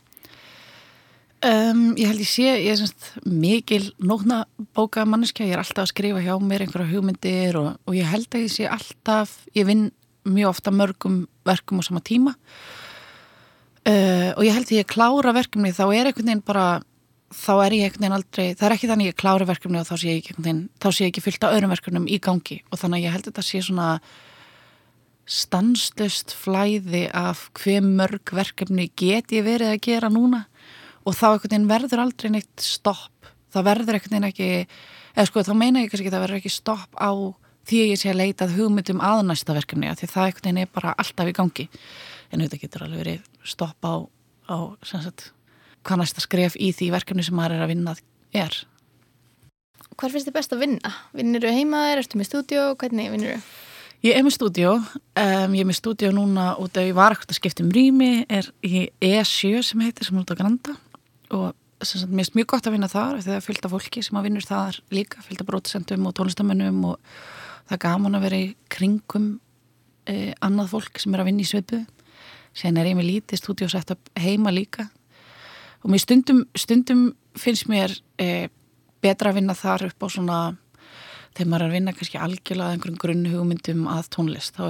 Um, 1.42 1.96
ég 1.98 2.06
held 2.06 2.22
ég 2.22 2.28
sé, 2.30 2.44
ég 2.62 2.70
er 2.70 2.76
semst 2.78 3.16
mikil 3.26 3.88
nótna 3.98 4.44
bóka 4.78 5.02
manneskja, 5.02 5.48
ég 5.48 5.56
er 5.56 5.62
alltaf 5.64 5.88
að 5.88 5.90
skrifa 5.90 6.20
hjá 6.22 6.36
mér 6.38 6.62
einhverja 6.62 6.92
hugmyndir 6.92 7.58
og, 7.58 7.72
og 7.82 7.96
ég 7.98 8.06
held 8.06 8.28
að 8.30 8.44
ég 8.44 8.52
sé 8.54 8.68
alltaf, 8.70 9.32
ég 9.58 9.66
vinn 9.66 9.88
mjög 10.28 10.52
ofta 10.52 10.72
mörgum 10.74 11.26
verkum 11.46 11.80
á 11.80 11.82
sama 11.86 12.02
tíma. 12.04 12.34
Uh, 13.82 14.30
og 14.38 14.46
ég 14.46 14.54
held 14.54 14.68
að 14.70 14.78
ég 14.78 14.86
klára 14.86 15.32
verkefni 15.34 15.72
þá 15.74 15.84
er 15.90 16.06
einhvern 16.06 16.28
veginn 16.28 16.44
bara, 16.46 16.66
þá 17.34 17.54
er 17.64 17.74
ég 17.74 17.88
einhvern 17.88 18.04
veginn 18.04 18.14
aldrei, 18.14 18.44
það 18.54 18.66
er 18.68 18.74
ekki 18.76 18.90
þannig 18.92 19.08
ég 19.10 19.16
klári 19.18 19.48
verkefni 19.48 19.80
og 19.80 19.88
þá 19.88 19.96
sé 19.96 20.12
ég 20.12 20.20
einhvern 20.20 20.46
veginn, 20.46 20.60
þá 20.78 20.86
sé 20.86 21.02
ég 21.02 21.10
ekki 21.10 21.24
fyllt 21.24 21.46
á 21.46 21.50
öðrum 21.50 21.74
verkefnum 21.74 22.06
í 22.06 22.20
gangi. 22.22 22.60
Og 22.70 22.78
þannig 22.78 23.00
að 23.00 23.06
ég 23.08 23.16
held 23.16 23.26
að 23.26 23.32
þetta 23.32 23.44
sé 23.48 23.62
svona 23.66 23.88
stanslust 25.32 26.34
flæði 26.38 27.02
af 27.10 27.48
hver 27.58 27.82
mörg 27.82 28.34
verkefni 28.38 28.88
get 28.94 29.34
ég 29.34 29.46
verið 29.46 29.74
að 29.74 29.82
gera 29.88 30.12
núna. 30.14 30.44
Og 31.02 31.18
þá 31.18 31.32
einhvern 31.32 31.50
veginn 31.50 31.70
verður 31.74 32.04
aldrei 32.04 32.30
neitt 32.36 32.62
stopp, 32.62 33.32
það 33.50 33.70
verður 33.72 33.98
einhvern 33.98 34.14
veginn 34.14 34.30
ekki, 34.30 34.50
eða 35.16 35.30
sko 35.32 35.42
þá 35.50 35.54
meina 35.58 35.82
ég 35.82 35.90
kannski 35.90 36.06
ekki 36.06 36.14
það 36.14 36.26
verður 36.28 36.42
ekki 36.42 36.54
stopp 36.54 37.02
á 37.02 37.10
því 37.68 37.82
ég 37.92 38.00
sé 38.00 38.10
að 38.12 38.20
leitað 38.22 38.56
hugmyndum 38.58 39.02
að 39.04 39.22
næsta 39.28 39.56
verkefni 39.56 39.90
að 39.90 40.02
því 40.02 40.10
það 40.12 40.26
einhvern 40.26 40.48
veginn 40.48 40.62
er 40.64 40.72
bara 40.74 40.96
alltaf 40.98 41.30
í 41.30 41.36
gangi. 41.36 41.68
En 42.32 42.42
þetta 42.44 42.60
getur 42.62 42.86
alveg 42.86 43.02
verið 43.02 43.48
stopp 43.52 43.86
á, 43.86 43.94
á 44.48 44.56
sagt, 44.86 45.30
hvað 45.86 46.02
næsta 46.02 46.24
skref 46.24 46.56
í 46.58 46.72
því 46.74 46.92
verkefni 46.94 47.26
sem 47.26 47.36
maður 47.38 47.58
er 47.58 47.66
að 47.66 47.74
vinna 47.74 47.96
er. 48.32 48.62
Hvar 49.92 50.12
finnst 50.12 50.28
þið 50.28 50.38
best 50.38 50.54
að 50.54 50.64
vinna? 50.64 50.94
Vinnir 51.12 51.44
þú 51.44 51.52
heimaður, 51.58 52.00
ertu 52.02 52.18
með 52.18 52.30
stúdjó, 52.30 52.64
hvernig 52.80 53.12
vinnir 53.12 53.36
þú? 53.36 53.58
Ég 54.02 54.16
er 54.18 54.24
með 54.26 54.34
stúdjó, 54.34 54.70
um, 54.82 55.52
ég 55.54 55.62
er 55.62 55.66
með 55.68 55.76
stúdjó 55.78 56.08
núna 56.10 56.46
út 56.58 56.78
af 56.80 56.88
ég 56.88 56.96
var 56.96 57.14
ekkert 57.14 57.30
að 57.30 57.38
skipta 57.38 57.62
um 57.62 57.68
rými, 57.70 58.24
er 58.26 58.48
í 58.66 58.88
E7 58.98 59.60
sem 59.68 59.84
heitir, 59.84 60.08
sem 60.08 60.16
er 60.16 60.24
út 60.24 60.32
á 60.34 60.40
Granda. 60.40 60.74
Og 61.30 61.52
sagt, 61.86 62.08
mér 62.10 62.24
finnst 62.24 62.38
mjög 62.38 62.48
gott 62.50 62.66
að 62.66 62.74
vinna 62.74 62.88
þar 62.90 63.20
þegar 63.20 63.28
það 63.28 63.36
er 63.36 63.46
fyllt 63.46 63.68
af 63.68 63.74
fólki 63.76 64.02
sem 64.02 64.18
að 64.18 64.26
vinnur 64.26 64.48
þar 64.48 64.80
líka, 64.94 65.22
fyllt 65.22 65.44
af 65.44 65.48
brótisendum 65.52 66.08
og 66.10 66.16
tónlistamönnum 66.18 66.82
og 66.90 67.14
það 67.72 67.78
er 67.78 67.84
gaman 67.86 68.18
að 68.18 68.24
vera 68.26 68.38
í 68.42 68.48
kringum 68.72 69.28
eh, 70.10 70.32
annað 70.44 70.74
fólk 70.74 71.00
sem 71.00 71.14
er 71.14 71.22
að 71.22 71.30
vinna 71.30 71.44
í 71.44 71.48
svipu. 71.48 71.78
Sen 72.52 72.76
er 72.76 72.90
ég 72.90 72.98
með 72.98 73.08
lítið 73.08 73.40
stúdjósett 73.40 73.94
heima 74.20 74.52
líka 74.52 74.90
og 75.82 75.90
mér 75.90 76.02
stundum, 76.02 76.44
stundum 76.52 77.06
finnst 77.40 77.70
mér 77.72 77.94
eh, 78.20 78.50
betra 79.02 79.32
að 79.32 79.40
vinna 79.40 79.56
þar 79.56 79.88
upp 79.88 80.04
á 80.04 80.08
svona 80.12 80.40
þegar 81.32 81.48
maður 81.48 81.62
er 81.64 81.70
að 81.70 81.76
vinna 81.78 81.94
kannski 81.96 82.18
algjörlega 82.20 82.74
einhverjum 82.74 82.98
grunn 83.00 83.28
hugmyndum 83.32 83.86
að 83.88 84.10
tónlist 84.12 84.58
þá 84.58 84.66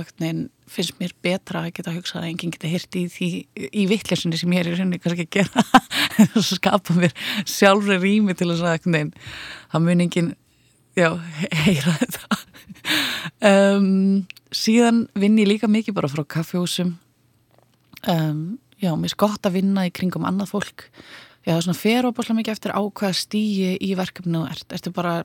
finnst 0.71 0.95
mér 1.01 1.15
betra 1.27 1.65
að 1.67 1.73
geta 1.75 1.95
hugsað 1.97 2.23
að 2.23 2.29
enginn 2.31 2.55
geta 2.55 2.71
hirti 2.71 3.03
í, 3.03 3.09
því, 3.11 3.31
í 3.67 3.87
vittlesunni 3.91 4.39
sem 4.39 4.55
ég 4.55 4.63
er 4.63 4.71
í 4.71 4.77
rauninni 4.77 5.01
kannski 5.03 5.27
að 5.27 5.41
gera 5.41 5.65
og 6.39 6.47
skapa 6.47 6.95
mér 6.97 7.17
sjálfur 7.51 7.99
rými 7.99 8.37
til 8.39 8.53
þess 8.53 8.63
að 8.63 8.87
það 8.87 9.85
mun 9.89 10.07
enginn 10.07 10.31
já, 10.99 11.09
heyra 11.65 11.97
þetta. 12.01 12.41
Um, 13.43 14.25
síðan 14.55 15.07
vinn 15.19 15.39
ég 15.41 15.49
líka 15.49 15.71
mikið 15.71 15.97
bara 15.97 16.11
frá 16.11 16.25
kaffjósum 16.37 16.97
um, 18.11 18.41
já, 18.83 18.93
mér 18.97 19.13
er 19.13 19.21
gott 19.21 19.47
að 19.47 19.61
vinna 19.61 19.87
í 19.87 19.93
kringum 19.95 20.27
annað 20.27 20.53
fólk. 20.57 20.89
Já, 21.47 21.57
svona 21.59 21.79
fer 21.79 22.07
opaslega 22.07 22.39
mikið 22.39 22.57
eftir 22.57 22.75
ákvaða 22.75 23.19
stíi 23.19 23.77
í 23.83 23.93
verkefnu 23.99 24.45
og 24.45 24.53
ert, 24.53 24.67
ertu 24.75 24.93
bara 24.95 25.21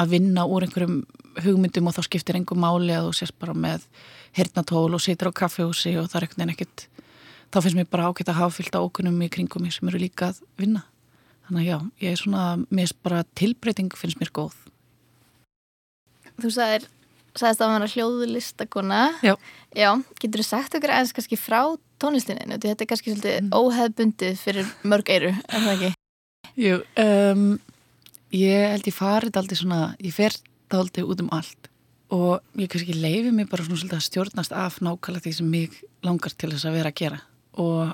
að 0.00 0.14
vinna 0.16 0.44
úr 0.48 0.66
einhverjum 0.66 1.02
hugmyndum 1.44 1.88
og 1.88 1.96
þá 1.96 2.02
skiptir 2.08 2.36
einhver 2.36 2.60
máli 2.60 2.92
að 2.96 3.08
þú 3.08 3.16
sést 3.16 3.36
bara 3.40 3.54
með 3.56 3.84
hernatól 4.36 4.90
og 4.92 5.04
situr 5.04 5.32
á 5.32 5.38
kaffehúsi 5.42 5.94
og 6.00 6.08
það 6.12 6.26
er 6.42 6.52
ekkert 6.52 6.86
þá 7.52 7.60
finnst 7.60 7.76
mér 7.76 7.88
bara 7.92 8.08
ágætt 8.08 8.32
að 8.32 8.40
hafa 8.40 8.56
fyllt 8.58 8.76
á 8.76 8.80
okkunum 8.80 9.20
í 9.24 9.30
kringum 9.32 9.64
mig 9.64 9.76
sem 9.76 9.88
eru 9.88 10.00
líka 10.00 10.32
að 10.32 10.42
vinna. 10.60 10.86
Þannig 11.46 11.62
að 11.62 11.68
já, 11.68 11.78
ég 12.04 12.12
er 12.12 12.20
svona 12.20 12.44
mér 12.68 12.88
er 12.88 13.00
bara 13.04 13.24
tilbreyting 13.36 13.92
finnst 13.96 14.20
mér 14.20 14.32
góð 14.32 14.56
Þú 16.40 16.52
sagðir 16.56 16.86
sagðist 17.32 17.62
að 17.62 17.66
það 17.66 17.74
var 17.74 17.92
hljóðlistakona. 17.96 19.02
Já, 19.24 19.34
já 19.76 19.90
Getur 20.20 20.42
þú 20.42 20.46
sagt 20.48 20.76
okkur 20.76 20.92
aðeins 20.92 21.14
kannski 21.16 21.40
frá 21.40 21.60
tónlistinni? 22.02 22.58
Þetta 22.58 22.84
er 22.84 22.88
kannski 22.90 23.12
svolítið 23.12 23.36
mm. 23.40 23.52
óheðbundið 23.56 24.40
fyrir 24.40 24.72
mörg 24.84 25.12
eiru, 25.12 25.34
er 25.48 25.66
það 25.66 25.76
ekki? 25.76 25.92
Jú, 26.60 26.80
um, 27.00 27.46
Ég 28.32 28.70
held 28.72 28.88
ég 28.88 28.96
farið 28.96 29.36
aldrei 29.36 29.58
svona, 29.60 29.80
ég 30.00 30.14
fer 30.16 30.32
aldrei 30.72 31.04
út 31.04 31.20
um 31.20 31.28
allt. 31.36 31.68
Og 32.12 32.40
ég 32.56 32.70
kannski 32.72 32.94
leifi 32.96 33.32
mig 33.32 33.50
bara 33.50 33.64
svona 33.64 33.76
svolítið 33.80 33.98
að 33.98 34.06
stjórnast 34.06 34.54
af 34.56 34.78
nákvæmlega 34.80 35.24
því 35.26 35.32
sem 35.36 35.50
mig 35.52 35.76
langar 36.04 36.32
til 36.32 36.48
þess 36.52 36.68
að 36.68 36.76
vera 36.78 36.92
að 36.92 36.98
gera. 37.00 37.18
Og 37.60 37.92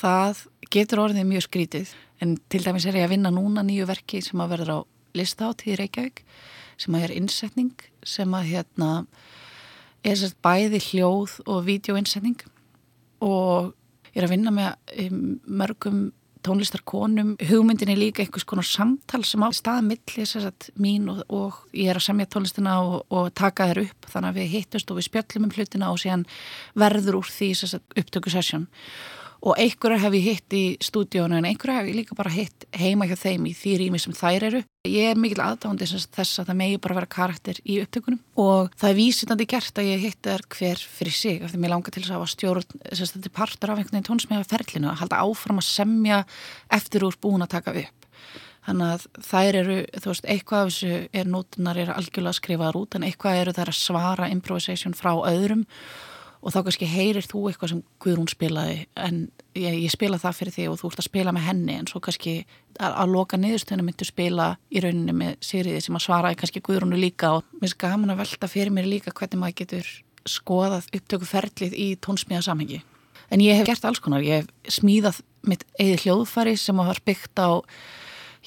það 0.00 0.44
getur 0.76 1.02
orðið 1.06 1.28
mjög 1.32 1.46
skrítið. 1.46 1.94
En 2.20 2.36
til 2.52 2.60
dæmis 2.64 2.84
er 2.88 3.00
ég 3.00 3.08
að 3.08 3.14
vinna 3.14 3.32
núna 3.32 3.64
nýju 3.64 3.88
verki 3.88 4.20
sem 4.24 4.40
að 4.44 4.52
verður 4.52 4.74
á 4.76 4.78
listátt 5.16 5.64
í 5.64 5.76
Reykjavík 5.80 6.20
sem 6.80 6.96
að 6.96 7.08
er 7.08 7.16
innsetning 7.18 7.74
sem 8.06 8.36
að 8.36 8.48
hérna 8.54 8.92
er 10.06 10.16
sérst 10.16 10.38
bæði 10.44 10.80
hljóð 10.90 11.36
og 11.46 11.66
vídeoinnsetning 11.66 12.40
og 13.24 13.74
ég 14.14 14.22
er 14.22 14.26
að 14.26 14.34
vinna 14.34 14.54
með 14.54 15.12
mörgum 15.44 16.08
tónlistarkonum, 16.40 17.34
hugmyndin 17.50 17.90
er 17.92 17.98
líka 18.00 18.22
einhvers 18.24 18.46
konar 18.48 18.64
samtal 18.64 19.20
sem 19.28 19.42
á 19.44 19.52
staða 19.52 19.84
milli 19.84 20.24
sagt, 20.24 20.70
mín 20.80 21.10
og, 21.12 21.20
og 21.28 21.58
ég 21.76 21.90
er 21.92 22.00
að 22.00 22.06
semja 22.06 22.30
tónlistina 22.32 22.78
og, 22.80 23.02
og 23.12 23.28
taka 23.36 23.68
þér 23.68 23.82
upp 23.84 24.08
þannig 24.08 24.30
að 24.30 24.38
við 24.40 24.52
hittust 24.54 24.90
og 24.90 25.00
við 25.00 25.08
spjöllum 25.10 25.48
um 25.48 25.52
hlutina 25.52 25.90
og 25.92 26.00
síðan 26.00 26.24
verður 26.80 27.20
úr 27.20 27.28
því 27.28 27.50
upptökusessjón 28.00 28.64
og 28.64 29.19
einhverjar 29.56 30.02
hef 30.02 30.14
ég 30.18 30.26
hitt 30.26 30.54
í 30.56 30.64
stúdíónu 30.84 31.38
en 31.38 31.46
einhverjar 31.48 31.80
hef 31.80 31.88
ég 31.88 31.96
líka 31.96 32.16
bara 32.16 32.32
hitt 32.32 32.66
heima 32.76 33.06
hjá 33.08 33.16
þeim 33.16 33.46
í 33.48 33.54
því 33.56 33.72
rými 33.80 34.00
sem 34.02 34.12
þær 34.16 34.46
eru. 34.50 34.60
Ég 34.84 35.12
er 35.12 35.20
mikil 35.20 35.40
aðdándi 35.44 35.88
þess 35.88 36.42
að 36.42 36.50
það 36.50 36.58
megi 36.60 36.80
bara 36.84 36.98
vera 36.98 37.12
karakter 37.14 37.60
í 37.64 37.78
upptökunum 37.80 38.20
og 38.40 38.74
það 38.80 38.90
er 38.90 38.98
vísitandi 38.98 39.46
gert 39.48 39.80
að 39.80 39.88
ég 39.88 40.04
hitt 40.04 40.20
þær 40.28 40.44
hver 40.56 40.84
fyrir 40.98 41.16
sig 41.16 41.40
af 41.40 41.54
því 41.54 41.62
mér 41.62 41.72
langar 41.72 41.94
til 41.94 42.02
þess 42.02 42.12
að 42.12 42.18
hafa 42.18 42.34
stjórn, 42.34 42.68
þess 42.84 43.06
að 43.06 43.14
þetta 43.14 43.32
er 43.32 43.36
partur 43.40 43.72
af 43.72 43.80
einhvern 43.80 43.96
veginn 43.96 44.08
tónsmíða 44.10 44.50
ferlinu 44.52 44.92
að 44.92 45.00
halda 45.00 45.22
áfram 45.24 45.62
að 45.62 45.68
semja 45.70 46.20
eftir 46.76 47.08
úr 47.08 47.16
búin 47.20 47.46
að 47.46 47.54
taka 47.56 47.76
upp. 47.80 48.08
Þannig 48.60 48.92
að 48.92 49.04
þær 49.24 49.56
eru, 49.62 49.76
þú 49.96 50.10
veist, 50.12 50.26
eitthvað 50.28 50.60
af 50.60 50.70
þessu 50.70 50.96
er 51.16 51.28
nótunar 51.32 51.78
er 51.80 51.92
algjörlega 51.94 52.36
skrifaðar 52.36 52.76
út 52.76 52.96
en 52.96 53.06
eitthvað 53.08 53.40
eru 53.40 53.54
þær 53.56 53.72
að 53.72 53.78
svara 53.78 54.28
improvisation 54.28 54.96
frá 54.96 55.14
öðrum 55.16 55.64
og 56.40 56.54
þá 56.54 56.60
kannski 56.64 56.88
heyrir 56.88 57.26
þú 57.28 57.42
eitthvað 57.50 57.72
sem 57.74 57.80
Guðrún 58.00 58.28
spilaði 58.30 58.76
en 58.96 59.22
ég, 59.58 59.74
ég 59.84 59.92
spila 59.92 60.20
það 60.20 60.38
fyrir 60.38 60.54
því 60.56 60.66
og 60.70 60.78
þú 60.80 60.90
ert 60.90 61.02
að 61.02 61.08
spila 61.10 61.34
með 61.36 61.46
henni 61.48 61.76
en 61.76 61.88
svo 61.90 62.00
kannski 62.04 62.34
að, 62.78 62.92
að 62.94 63.12
loka 63.12 63.40
niðurstöðinu 63.40 63.86
myndu 63.86 64.08
spila 64.08 64.46
í 64.72 64.82
rauninni 64.84 65.16
með 65.16 65.34
sériði 65.44 65.82
sem 65.84 65.98
að 65.98 66.06
svaraði 66.06 66.40
kannski 66.40 66.62
Guðrúnu 66.64 67.00
líka 67.00 67.34
og 67.36 67.44
mér 67.52 67.66
finnst 67.66 67.80
gaman 67.82 68.14
að 68.14 68.22
velta 68.22 68.50
fyrir 68.50 68.74
mér 68.74 68.88
líka 68.88 69.12
hvernig 69.12 69.42
maður 69.42 69.58
getur 69.60 69.90
skoðað 70.28 70.88
upptökuferlið 70.96 71.76
í 71.76 71.88
tónsmíðasamhengi. 72.04 72.82
En 73.30 73.42
ég 73.44 73.56
hef 73.56 73.68
gert 73.68 73.86
alls 73.88 74.00
konar, 74.02 74.24
ég 74.24 74.42
hef 74.42 74.76
smíðað 74.80 75.20
mitt 75.48 75.64
eigið 75.78 76.04
hljóðfari 76.04 76.56
sem 76.60 76.80
var 76.80 77.00
byggt 77.06 77.40
á 77.40 77.60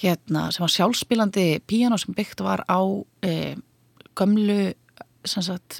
hérna, 0.02 0.48
sem 0.54 0.64
var 0.66 0.74
sjálfspilandi 0.74 1.48
píano 1.70 1.98
sem 2.02 2.14
byggt 2.18 2.44
var 2.46 2.66
á 2.66 2.82
e, 3.26 3.56
gömlu 4.18 4.74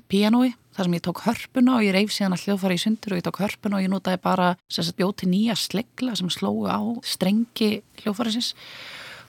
pianoi 0.10 0.54
þar 0.74 0.88
sem 0.88 0.98
ég 0.98 1.04
tók 1.06 1.22
hörpuna 1.28 1.78
og 1.78 1.86
ég 1.86 1.96
reyf 1.96 2.14
síðan 2.14 2.36
að 2.38 2.46
hljóðfara 2.48 2.78
í 2.78 2.82
sundur 2.82 3.14
og 3.14 3.22
ég 3.22 3.28
tók 3.28 3.40
hörpuna 3.44 3.80
og 3.80 3.86
ég 3.86 3.94
notaði 3.94 4.22
bara 4.24 4.50
bjóti 4.98 5.30
nýja 5.30 5.56
slegla 5.60 6.16
sem 6.18 6.32
slói 6.34 6.70
á 6.70 6.82
strengi 7.06 7.72
hljóðfariðsins 8.02 8.54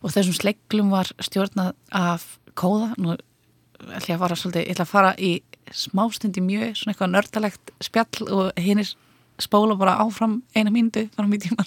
og 0.05 0.13
þessum 0.15 0.37
sleglum 0.37 0.93
var 0.93 1.09
stjórnað 1.23 1.73
af 1.93 2.27
kóða. 2.59 2.93
Nú 3.01 3.15
ætla 3.15 4.15
ég 4.15 4.19
að 4.19 4.23
fara 4.25 4.37
svolítið, 4.39 4.65
ég 4.65 4.75
ætla 4.75 4.85
að 4.85 4.93
fara 4.93 5.15
í 5.17 5.33
smástundi 5.73 6.45
mjög, 6.45 6.77
svona 6.77 6.93
eitthvað 6.93 7.13
nördalegt 7.15 7.73
spjall 7.83 8.29
og 8.29 8.61
hinnir 8.61 8.93
spóla 9.41 9.77
bara 9.79 9.99
áfram 10.03 10.43
eina 10.55 10.71
míndu 10.71 11.09
fram 11.15 11.33
í 11.35 11.41
tíman 11.43 11.67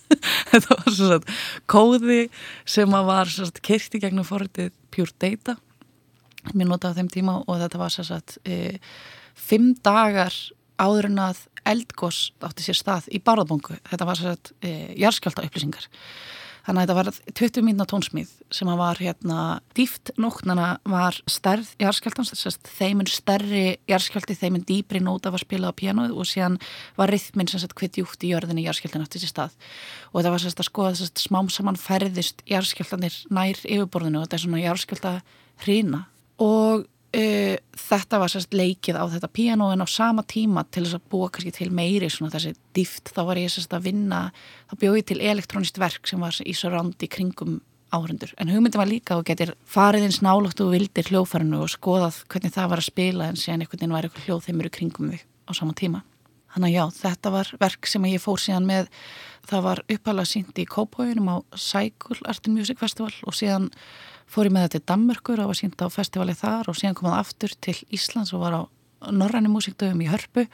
þetta 0.50 0.78
var 0.78 0.94
svona 0.96 1.18
kóði 1.70 2.22
sem 2.68 2.96
að 2.96 3.10
var 3.10 3.34
kyrkt 3.64 3.98
í 3.98 4.02
gegnum 4.02 4.26
forritið 4.28 4.72
Pure 4.92 5.12
Data 5.20 5.56
notaði 6.54 6.92
á 6.94 6.98
þeim 7.00 7.12
tíma 7.12 7.38
og 7.46 7.62
þetta 7.62 7.80
var 7.80 7.94
sérsagt 7.94 8.38
e, 8.44 8.78
fimm 9.38 9.72
dagar 9.84 10.34
áður 10.82 11.10
en 11.12 11.24
að 11.28 11.42
eldgós 11.68 12.32
átti 12.42 12.66
sér 12.66 12.78
stað 12.78 13.10
í 13.14 13.22
Bárðabungu 13.22 13.78
þetta 13.90 14.08
var 14.08 14.18
sérsagt 14.18 14.54
e, 14.60 14.92
jarðskjálta 14.98 15.46
upplýsingar 15.46 15.88
þannig 16.62 16.82
að 16.82 16.82
þetta 16.82 16.96
var 16.98 17.08
20 17.40 17.64
mínuna 17.66 17.86
tónsmíð 17.90 18.30
sem 18.54 18.70
að 18.70 18.80
var 18.80 19.00
hérna 19.02 19.38
dýft 19.76 20.12
nóknana 20.20 20.68
var 20.88 21.16
stærð 21.30 21.72
jarðskjáltans 21.82 22.32
sérst, 22.38 22.70
þeimun 22.78 23.10
stærri 23.10 23.64
jarðskjálti 23.90 24.36
þeimun 24.38 24.66
dýbri 24.68 25.02
nóta 25.02 25.32
var 25.34 25.42
spilað 25.42 25.74
á 25.74 25.80
pianoð 25.80 26.14
og 26.14 26.28
síðan 26.30 26.60
var 26.98 27.10
rithminn 27.10 27.50
sem 27.50 27.62
sagt 27.62 27.74
hvitt 27.78 27.98
júkt 27.98 28.22
í 28.22 28.30
jörðinni 28.30 28.66
jarðskjáltan 28.68 29.06
átti 29.06 29.22
sér 29.22 29.32
stað. 29.32 29.58
Og 30.12 30.20
þetta 30.20 30.34
var 30.36 30.44
sérst 30.44 30.62
að 30.62 30.70
skoða 30.70 30.94
sérst 31.00 31.24
smám 31.24 31.50
saman 31.50 31.80
ferðist 31.80 32.46
jarðskjáltanir 32.50 33.18
nær 33.34 33.58
yfirborðinu 33.66 34.22
og 34.22 34.28
þetta 34.28 34.38
er 34.38 34.46
svona 34.46 34.62
jarðskjálta 34.62 35.16
hrína 35.66 36.04
og 36.42 36.84
uh, 36.84 37.56
þetta 37.86 38.20
var 38.22 38.32
sérst 38.32 38.54
leikið 38.56 38.98
á 38.98 39.04
þetta 39.14 39.32
piano 39.32 39.70
en 39.72 39.84
á 39.84 39.88
sama 39.88 40.24
tíma 40.26 40.64
til 40.70 40.84
þess 40.86 40.98
að 40.98 41.10
búa 41.14 41.32
kannski 41.32 41.54
til 41.56 41.70
meiri 41.74 42.10
svona 42.12 42.32
þessi 42.34 42.54
dýft 42.76 43.12
þá 43.14 43.22
var 43.30 43.42
ég 43.42 43.52
sérst 43.52 43.76
að 43.76 43.90
vinna 43.90 44.22
þá 44.70 44.78
bjóði 44.84 45.04
til 45.12 45.20
elektrónist 45.32 45.80
verk 45.82 46.08
sem 46.10 46.22
var 46.22 46.38
í 46.44 46.52
í 46.52 47.12
kringum 47.12 47.60
áhundur 47.92 48.32
en 48.40 48.48
hugmyndin 48.48 48.80
var 48.80 48.88
líka 48.88 49.18
og 49.18 49.26
getur 49.28 49.52
farið 49.68 50.06
eins 50.06 50.22
nálagt 50.24 50.60
og 50.64 50.72
vildir 50.72 51.10
hljóðfærinu 51.10 51.60
og 51.60 51.72
skoðað 51.72 52.22
hvernig 52.32 52.54
það 52.54 52.70
var 52.72 52.80
að 52.80 52.88
spila 52.88 53.28
en 53.28 53.36
séðan 53.36 53.64
einhvern 53.64 53.82
veginn 53.82 53.96
var 53.96 54.08
eitthvað 54.08 54.28
hljóð 54.28 54.46
þeim 54.46 54.62
eru 54.62 54.72
kringum 54.78 55.12
við 55.12 55.26
á 55.44 55.52
sama 55.52 55.76
tíma. 55.76 56.02
Þannig 56.52 56.68
að 56.68 56.76
já, 56.76 56.84
þetta 57.00 57.32
var 57.32 57.50
verk 57.60 57.88
sem 57.88 58.06
ég 58.10 58.20
fór 58.20 58.40
síðan 58.40 58.68
með, 58.68 58.88
það 59.48 59.62
var 59.66 59.82
uppalega 59.94 60.28
sínt 60.28 60.58
í 60.60 60.66
Kópóinum 60.68 61.30
á 61.32 61.36
Cycle 61.56 62.18
Art 62.28 62.48
and 62.48 62.58
Music 62.58 62.80
Festival 62.80 63.12
og 63.24 63.36
síðan 63.36 63.70
fór 64.32 64.48
ég 64.48 64.54
með 64.54 64.66
þetta 64.66 64.78
til 64.78 64.88
Danmörkur 64.90 65.42
og 65.42 65.50
var 65.50 65.58
sínt 65.58 65.84
á 65.84 65.86
festivali 65.92 66.34
þar 66.36 66.70
og 66.72 66.78
síðan 66.78 66.96
kom 66.96 67.10
það 67.10 67.20
aftur 67.20 67.54
til 67.64 67.76
Íslands 67.92 68.32
og 68.32 68.44
var 68.44 68.56
á 68.56 68.62
Norræni 69.12 69.50
músikdöfum 69.52 70.02
í 70.04 70.08
Hörpu. 70.08 70.46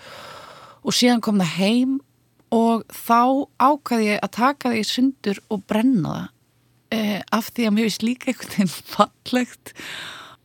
Og 0.83 0.97
síðan 0.97 1.23
kom 1.23 1.39
það 1.43 1.55
heim 1.59 1.95
og 2.55 2.85
þá 2.89 3.47
ákvaði 3.61 4.09
ég 4.09 4.23
að 4.25 4.35
taka 4.39 4.73
því 4.73 4.83
sundur 4.89 5.41
og 5.53 5.63
brenna 5.69 6.15
það 6.17 6.29
eh, 6.97 7.21
af 7.37 7.51
því 7.53 7.69
að 7.69 7.75
mér 7.77 7.89
finnst 7.89 8.07
líka 8.07 8.31
einhvern 8.33 8.55
veginn 8.55 8.73
fallegt 8.95 9.75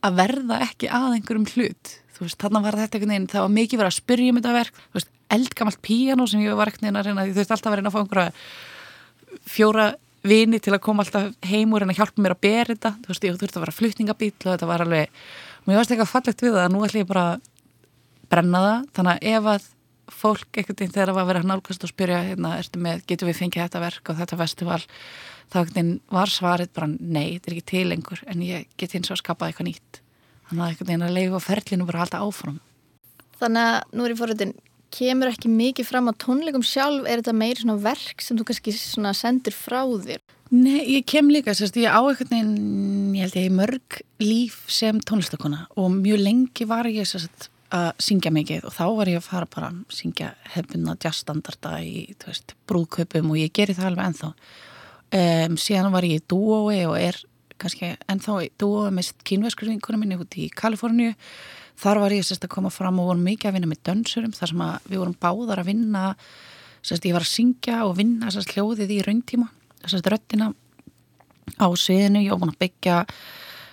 að 0.04 0.18
verða 0.20 0.60
ekki 0.66 0.90
að 0.92 1.18
einhverjum 1.18 1.48
hlut. 1.54 1.94
Veist, 2.20 2.38
þarna 2.38 2.62
var 2.62 2.78
þetta 2.78 2.98
einhvern 2.98 3.14
veginn, 3.14 3.30
það 3.32 3.46
var 3.46 3.54
mikið 3.56 3.80
verið 3.80 3.90
að 3.90 3.98
spyrja 3.98 4.30
um 4.30 4.38
þetta 4.38 4.54
verk, 4.58 4.80
veist, 4.94 5.12
eldgamalt 5.34 5.80
píano 5.82 6.26
sem 6.30 6.44
ég 6.44 6.58
var 6.58 6.70
einhvern 6.70 6.86
veginn 6.86 7.00
að 7.00 7.08
reyna, 7.08 7.26
þú 7.30 7.40
veist, 7.40 7.54
alltaf 7.56 7.72
að 7.72 7.78
reyna 7.80 7.90
að 7.90 7.96
fá 7.96 8.00
einhverja 8.02 8.34
fjóra 9.50 9.86
vini 10.24 10.60
til 10.62 10.72
að 10.74 10.82
koma 10.84 11.04
alltaf 11.04 11.32
heim 11.44 11.74
og 11.74 11.82
reyna 11.82 11.94
að 11.94 12.00
hjálpa 12.00 12.24
mér 12.24 12.34
að 12.34 12.42
bera 12.46 12.72
þetta, 12.72 12.94
þú 13.04 13.12
veist, 13.12 13.26
ég 13.26 13.38
þurfti 13.40 13.58
að 13.58 13.64
vera 13.64 13.76
flutningabíl 13.78 14.32
og 14.32 14.46
þetta 14.48 14.68
var 14.70 14.84
alveg, 14.84 15.22
mér 15.66 15.80
varst 15.80 15.92
eitthvað 15.92 16.12
fallegt 16.12 16.44
við 16.44 16.56
það, 16.56 16.68
nú 16.72 16.84
ætlum 16.86 17.04
ég 17.04 17.10
bara 17.10 17.24
að 17.34 17.48
brenna 18.32 18.62
það, 18.64 18.86
þannig 18.96 19.14
að 19.14 19.34
ef 19.34 19.50
að 19.52 19.70
fólk 20.14 20.58
einhvern 20.58 20.78
veginn 20.80 20.94
þegar 20.94 21.14
var 21.14 21.24
að 21.24 21.30
vera 21.32 21.46
nálgast 21.48 21.84
og 21.84 21.92
spyrja, 21.92 22.20
hérna, 22.28 22.54
með, 22.76 23.04
getur 23.08 23.30
við 23.30 23.38
fengið 23.40 23.64
þetta 23.64 23.82
verk 23.84 24.10
og 24.10 24.18
þetta 24.20 24.40
festival, 24.40 24.80
þá 25.52 25.58
var 26.12 26.32
svarið 26.32 26.72
bara 26.76 26.90
nei, 26.90 27.36
þetta 27.36 27.50
er 27.50 27.56
ekki 27.56 27.70
til 27.72 27.84
lengur 27.90 28.22
en 28.28 28.44
ég 28.44 28.68
get 28.80 28.96
hins 28.96 29.12
og 29.12 29.20
skapað 29.20 29.52
eitthvað 29.52 29.70
nýtt. 29.70 30.00
Þannig 30.48 30.64
að 30.64 30.70
einhvern 30.70 30.90
veginn 30.90 31.06
að 31.06 31.16
leifa 31.16 31.40
ferlinu 31.40 31.88
bara 31.88 32.04
alltaf 32.04 32.24
áfram. 32.24 32.60
Þannig 33.40 33.68
að 33.70 33.96
nú 33.96 34.04
er 34.04 34.12
ég 34.12 34.20
fórhundin 34.20 34.54
kemur 34.94 35.30
ekki 35.32 35.50
mikið 35.50 35.88
fram 35.88 36.10
á 36.10 36.12
tónleikum 36.22 36.64
sjálf 36.66 37.08
er 37.08 37.20
þetta 37.20 37.34
meiri 37.36 37.64
svona 37.64 37.80
verk 37.82 38.22
sem 38.22 38.38
þú 38.38 38.48
kannski 38.50 38.74
sendir 38.74 39.56
frá 39.56 39.82
þér? 39.82 40.22
Nei, 40.54 40.84
ég 40.94 41.06
kem 41.08 41.30
líka, 41.32 41.54
sérst, 41.56 41.76
ég 41.80 41.90
á 41.90 41.98
veginn 42.04 43.14
ég 43.16 43.24
held 43.24 43.38
ég 43.40 43.54
mörg 43.54 43.98
líf 44.22 44.62
sem 44.70 45.00
tónlistakona 45.02 45.64
og 45.74 45.90
mjög 45.96 46.22
lengi 46.22 46.68
var 46.68 46.86
ég 46.86 47.08
sérst 47.08 47.48
að 47.74 47.90
syngja 48.02 48.30
mikið 48.34 48.68
og 48.68 48.74
þá 48.76 48.84
var 48.98 49.10
ég 49.10 49.18
að 49.18 49.26
fara 49.26 49.50
bara 49.50 49.70
að 49.72 49.96
syngja 49.96 50.30
hefðuna 50.54 50.96
jazzstandarda 51.02 51.78
í 51.82 52.06
veist, 52.22 52.54
brúðkaupum 52.68 53.32
og 53.32 53.40
ég 53.40 53.54
geri 53.56 53.74
það 53.74 53.90
alveg 53.90 54.10
ennþá 54.10 54.30
um, 55.18 55.56
síðan 55.58 55.94
var 55.94 56.06
ég 56.06 56.20
í 56.20 56.26
dúói 56.30 56.84
og 56.86 56.96
er 57.00 57.18
kannski 57.58 57.94
ennþá 58.10 58.38
í 58.44 58.52
dúói 58.60 58.92
með 58.94 59.12
kynveskurvingunum 59.26 60.04
minni 60.04 60.18
út 60.20 60.38
í 60.38 60.50
Kaliforníu 60.54 61.14
þar 61.80 62.02
var 62.04 62.14
ég 62.14 62.26
sérst 62.26 62.46
að 62.46 62.54
koma 62.54 62.72
fram 62.72 63.00
og 63.02 63.10
vorum 63.10 63.24
mikið 63.26 63.50
að 63.50 63.56
vinna 63.58 63.70
með 63.70 63.82
dönsurum 63.88 64.34
þar 64.36 64.52
sem 64.52 64.64
við 64.90 65.00
vorum 65.00 65.16
báðar 65.20 65.62
að 65.62 65.70
vinna 65.72 66.04
sérst 66.84 67.06
ég 67.08 67.16
var 67.16 67.24
að 67.24 67.32
syngja 67.32 67.80
og 67.88 67.96
vinna 67.98 68.30
sérst 68.32 68.54
hljóðið 68.54 68.92
í 68.94 69.00
rauntíma 69.06 69.48
sérst 69.84 70.08
röttina 70.10 70.52
á 71.60 71.66
sviðinu, 71.76 72.22
ég 72.24 72.32
var 72.32 72.40
búin 72.42 72.54
að 72.54 72.62
byggja 72.62 73.00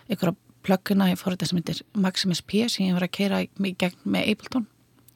einhverja 0.10 0.36
plögguna, 0.66 1.10
ég 1.10 1.20
fór 1.20 1.36
þetta 1.36 1.50
sem 1.50 1.62
heitir 1.62 1.80
Maximus 1.98 2.42
P 2.46 2.66
sem 2.70 2.90
ég 2.90 2.98
var 2.98 3.08
að 3.08 3.16
keira 3.16 3.40
í 3.42 3.72
gegn 3.80 4.12
með 4.14 4.34
Ableton. 4.34 4.68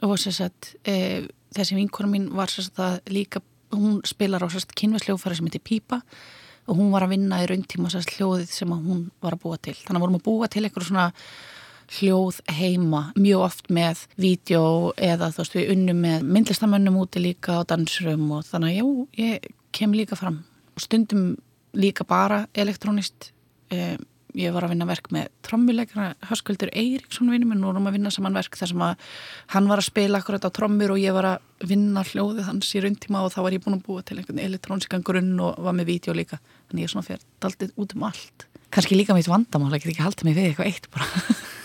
Og 0.06 0.16
sérst 0.22 0.72
e, 0.88 1.26
þessi 1.56 1.78
vinkunum 1.78 2.16
mín 2.16 2.32
var 2.36 2.52
sérst 2.52 2.80
að 2.82 2.98
líka 3.12 3.44
hún 3.76 4.00
spilar 4.08 4.46
á 4.46 4.48
sérst 4.50 4.74
kynvesljófæri 4.78 5.38
sem 5.38 5.50
heitir 5.50 5.66
Pípa 5.66 6.02
og 6.66 6.80
hún 6.80 6.90
var 6.94 7.06
að 7.06 7.16
vinna 7.16 7.44
í 7.44 7.50
rauntíma 7.50 7.92
sérst 7.94 8.16
hljóðið 8.16 8.50
sem 8.56 8.72
hún 8.72 9.10
var 9.22 9.36
að 9.36 9.44
búa 9.44 9.60
til. 9.60 9.76
Þannig 9.84 10.00
að 10.00 10.06
vorum 10.08 10.20
að 10.20 10.26
búa 10.26 10.50
til 10.50 10.64
eitthvað 10.66 10.90
svona 10.90 11.10
hljóð 11.98 12.42
heima 12.58 13.02
mjög 13.20 13.46
oft 13.46 13.70
með 13.74 14.06
vídeo 14.22 14.94
eða 14.98 15.32
þú 15.34 15.44
veist 15.44 15.58
við 15.58 15.72
unnum 15.76 16.02
með 16.06 16.26
myndlistamönnum 16.38 17.00
úti 17.04 17.22
líka 17.24 17.60
á 17.60 17.68
dansurum 17.68 18.28
og 18.38 18.48
þannig 18.48 18.74
að 18.74 18.78
já, 18.80 18.86
ég 19.26 19.48
kem 19.76 19.96
líka 19.96 20.18
fram. 20.20 20.44
Og 20.76 20.84
stundum 20.84 21.36
líka 21.76 22.08
bara 22.08 22.46
elektrónist 22.56 23.32
um, 23.72 24.04
ég 24.36 24.54
var 24.56 24.66
að 24.66 24.74
vinna 24.74 24.88
verk 24.88 25.08
með 25.16 25.30
trommuleikana 25.48 26.08
Höskuldur 26.30 26.72
Eiríksson 26.76 27.32
vinnum 27.32 27.54
en 27.56 27.62
nú 27.64 27.72
erum 27.72 27.88
að 27.90 27.98
vinna 27.98 28.12
saman 28.14 28.36
verk 28.36 28.58
þar 28.60 28.72
sem 28.72 28.84
að 28.84 29.06
hann 29.54 29.70
var 29.72 29.82
að 29.82 29.88
spila 29.88 30.20
akkurat 30.20 30.48
á 30.48 30.50
trommur 30.56 30.96
og 30.96 31.02
ég 31.02 31.16
var 31.16 31.30
að 31.30 31.70
vinna 31.72 32.04
hljóðið 32.04 32.50
hans 32.50 32.74
í 32.76 32.84
rauntíma 32.84 33.24
og 33.24 33.32
þá 33.34 33.40
var 33.46 33.56
ég 33.56 33.64
búin 33.64 33.78
að 33.78 33.86
búa 33.88 34.04
til 34.04 34.20
einhvern 34.20 34.44
elektrónskan 34.44 35.06
grunn 35.08 35.40
og 35.40 35.62
var 35.64 35.78
með 35.78 35.92
vídeo 35.94 36.16
líka. 36.18 36.42
Þannig 36.70 36.84
ég 36.84 36.90
er 36.90 36.96
svona 36.96 37.08
fyrir 37.08 37.24
aldrei 37.48 37.72
út 37.80 37.96
um 37.96 38.08
allt. 38.10 38.48
Kannski 38.76 38.98
líka 38.98 39.16
mitt 39.16 39.30
vandamál, 39.32 39.72
ég 39.72 39.86
get 39.86 39.94
ekki 39.94 40.04
haldið 40.04 40.28
mig 40.28 40.36
við 40.36 40.50
eitthvað 40.50 40.72
eitt 40.74 40.92
bara 40.92 41.08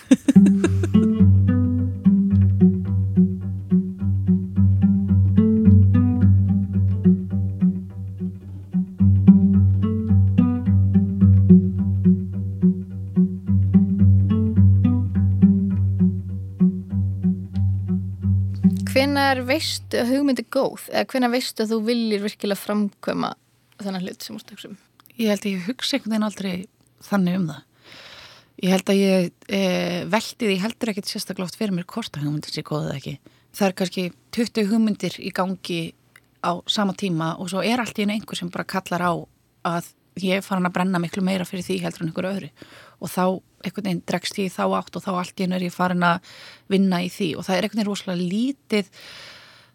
hvenar 18.90 19.40
veistu 19.46 19.98
að 20.00 20.10
hugmyndi 20.14 20.42
góð 20.50 20.88
eða 20.90 21.06
hvenar 21.12 21.30
veistu 21.32 21.62
að 21.64 21.72
þú 21.72 21.78
viljir 21.86 22.22
virkilega 22.24 22.58
framkvæma 22.58 23.30
þennan 23.80 24.02
hlut 24.04 24.26
sem 24.26 24.36
úrst 24.36 24.50
hugsa 24.52 24.70
um? 24.72 24.76
Ég 25.16 25.30
held 25.30 25.44
að 25.46 25.52
ég 25.52 25.66
hugsa 25.68 25.96
einhvern 25.96 26.12
veginn 26.14 26.26
aldrei 26.26 26.54
þannig 27.06 27.38
um 27.38 27.50
það. 27.52 27.69
Ég 28.60 28.74
held 28.74 28.92
að 28.92 29.00
ég 29.00 29.30
e, 29.48 29.60
veldi 30.12 30.50
því 30.50 30.56
heldur 30.60 30.92
ekkert 30.92 31.08
sérstaklega 31.08 31.48
oft 31.48 31.56
fyrir 31.56 31.72
mér 31.72 31.88
hvort 31.88 32.16
að 32.16 32.26
hugmyndir 32.26 32.52
sé 32.52 32.64
góðið 32.66 32.96
ekki. 32.98 33.14
Það 33.56 33.66
er 33.66 33.76
kannski 33.78 34.04
20 34.36 34.68
hugmyndir 34.70 35.16
í 35.20 35.32
gangi 35.34 35.80
á 36.44 36.52
sama 36.68 36.92
tíma 36.96 37.34
og 37.40 37.50
svo 37.52 37.64
er 37.64 37.80
allt 37.80 37.98
í 37.98 38.04
einu 38.04 38.18
einhver 38.18 38.38
sem 38.38 38.52
bara 38.52 38.68
kallar 38.68 39.04
á 39.04 39.12
að 39.70 39.90
ég 40.20 40.40
er 40.40 40.44
farin 40.44 40.68
að 40.68 40.76
brenna 40.76 41.00
miklu 41.00 41.24
meira 41.24 41.46
fyrir 41.48 41.64
því 41.64 41.80
heldur 41.86 42.04
en 42.04 42.12
einhver 42.12 42.30
öðru. 42.30 42.52
Og 43.00 43.08
þá 43.08 43.24
einhvern 43.64 43.88
veginn 43.88 44.06
dregst 44.08 44.38
ég 44.40 44.52
þá 44.52 44.64
átt 44.76 44.96
og 44.96 45.04
þá 45.04 45.10
allt 45.14 45.40
í 45.40 45.48
einu 45.48 45.56
er 45.56 45.66
ég 45.66 45.74
farin 45.74 46.04
að 46.04 46.32
vinna 46.72 47.00
í 47.00 47.10
því. 47.12 47.34
Og 47.40 47.46
það 47.48 47.56
er 47.56 47.66
einhvern 47.66 47.80
veginn 47.80 47.90
rosalega 47.90 48.30
lítið 48.34 48.90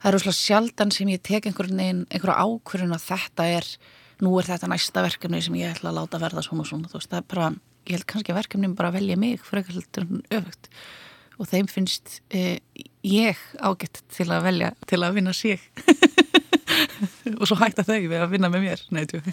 það 0.01 0.09
er 0.09 0.17
rosalega 0.19 0.37
sjaldan 0.37 0.91
sem 0.93 1.09
ég 1.09 1.21
tek 1.25 1.47
einhvern 1.49 1.79
veginn 1.79 2.01
einhverja 2.13 2.45
ákvörðun 2.45 2.97
að 2.97 3.05
þetta 3.07 3.47
er 3.57 3.69
nú 4.21 4.33
er 4.39 4.47
þetta 4.47 4.69
næsta 4.69 5.03
verkefni 5.03 5.41
sem 5.43 5.55
ég 5.57 5.73
ætla 5.73 5.89
að 5.91 5.97
láta 5.97 6.21
verða 6.21 6.43
svona 6.45 6.61
og 6.61 6.69
svona. 6.69 6.91
Þú 6.91 6.99
veist 6.99 7.11
það 7.11 7.21
er 7.21 7.29
bara, 7.33 7.47
ég 7.85 7.97
held 7.97 8.07
kannski 8.09 8.33
að 8.33 8.39
verkefnin 8.41 8.77
bara 8.77 8.93
velja 8.95 9.17
mig 9.19 9.37
eitthvað 9.37 10.15
öfugt. 10.33 10.69
Og 11.35 11.49
þeim 11.49 11.67
finnst 11.67 12.21
eh, 12.31 12.59
ég 13.03 13.39
ágætt 13.59 14.01
til 14.15 14.29
að 14.31 14.45
velja 14.47 14.71
til 14.87 15.01
að 15.03 15.15
vinna 15.19 15.33
sig. 15.35 15.59
Og 17.39 17.45
svo 17.49 17.57
hægt 17.59 17.81
að 17.81 17.89
þau 17.91 18.07
við 18.07 18.21
að 18.21 18.31
vinna 18.31 18.51
með 18.51 18.61
mér. 18.69 18.79
Neitu 18.95 19.17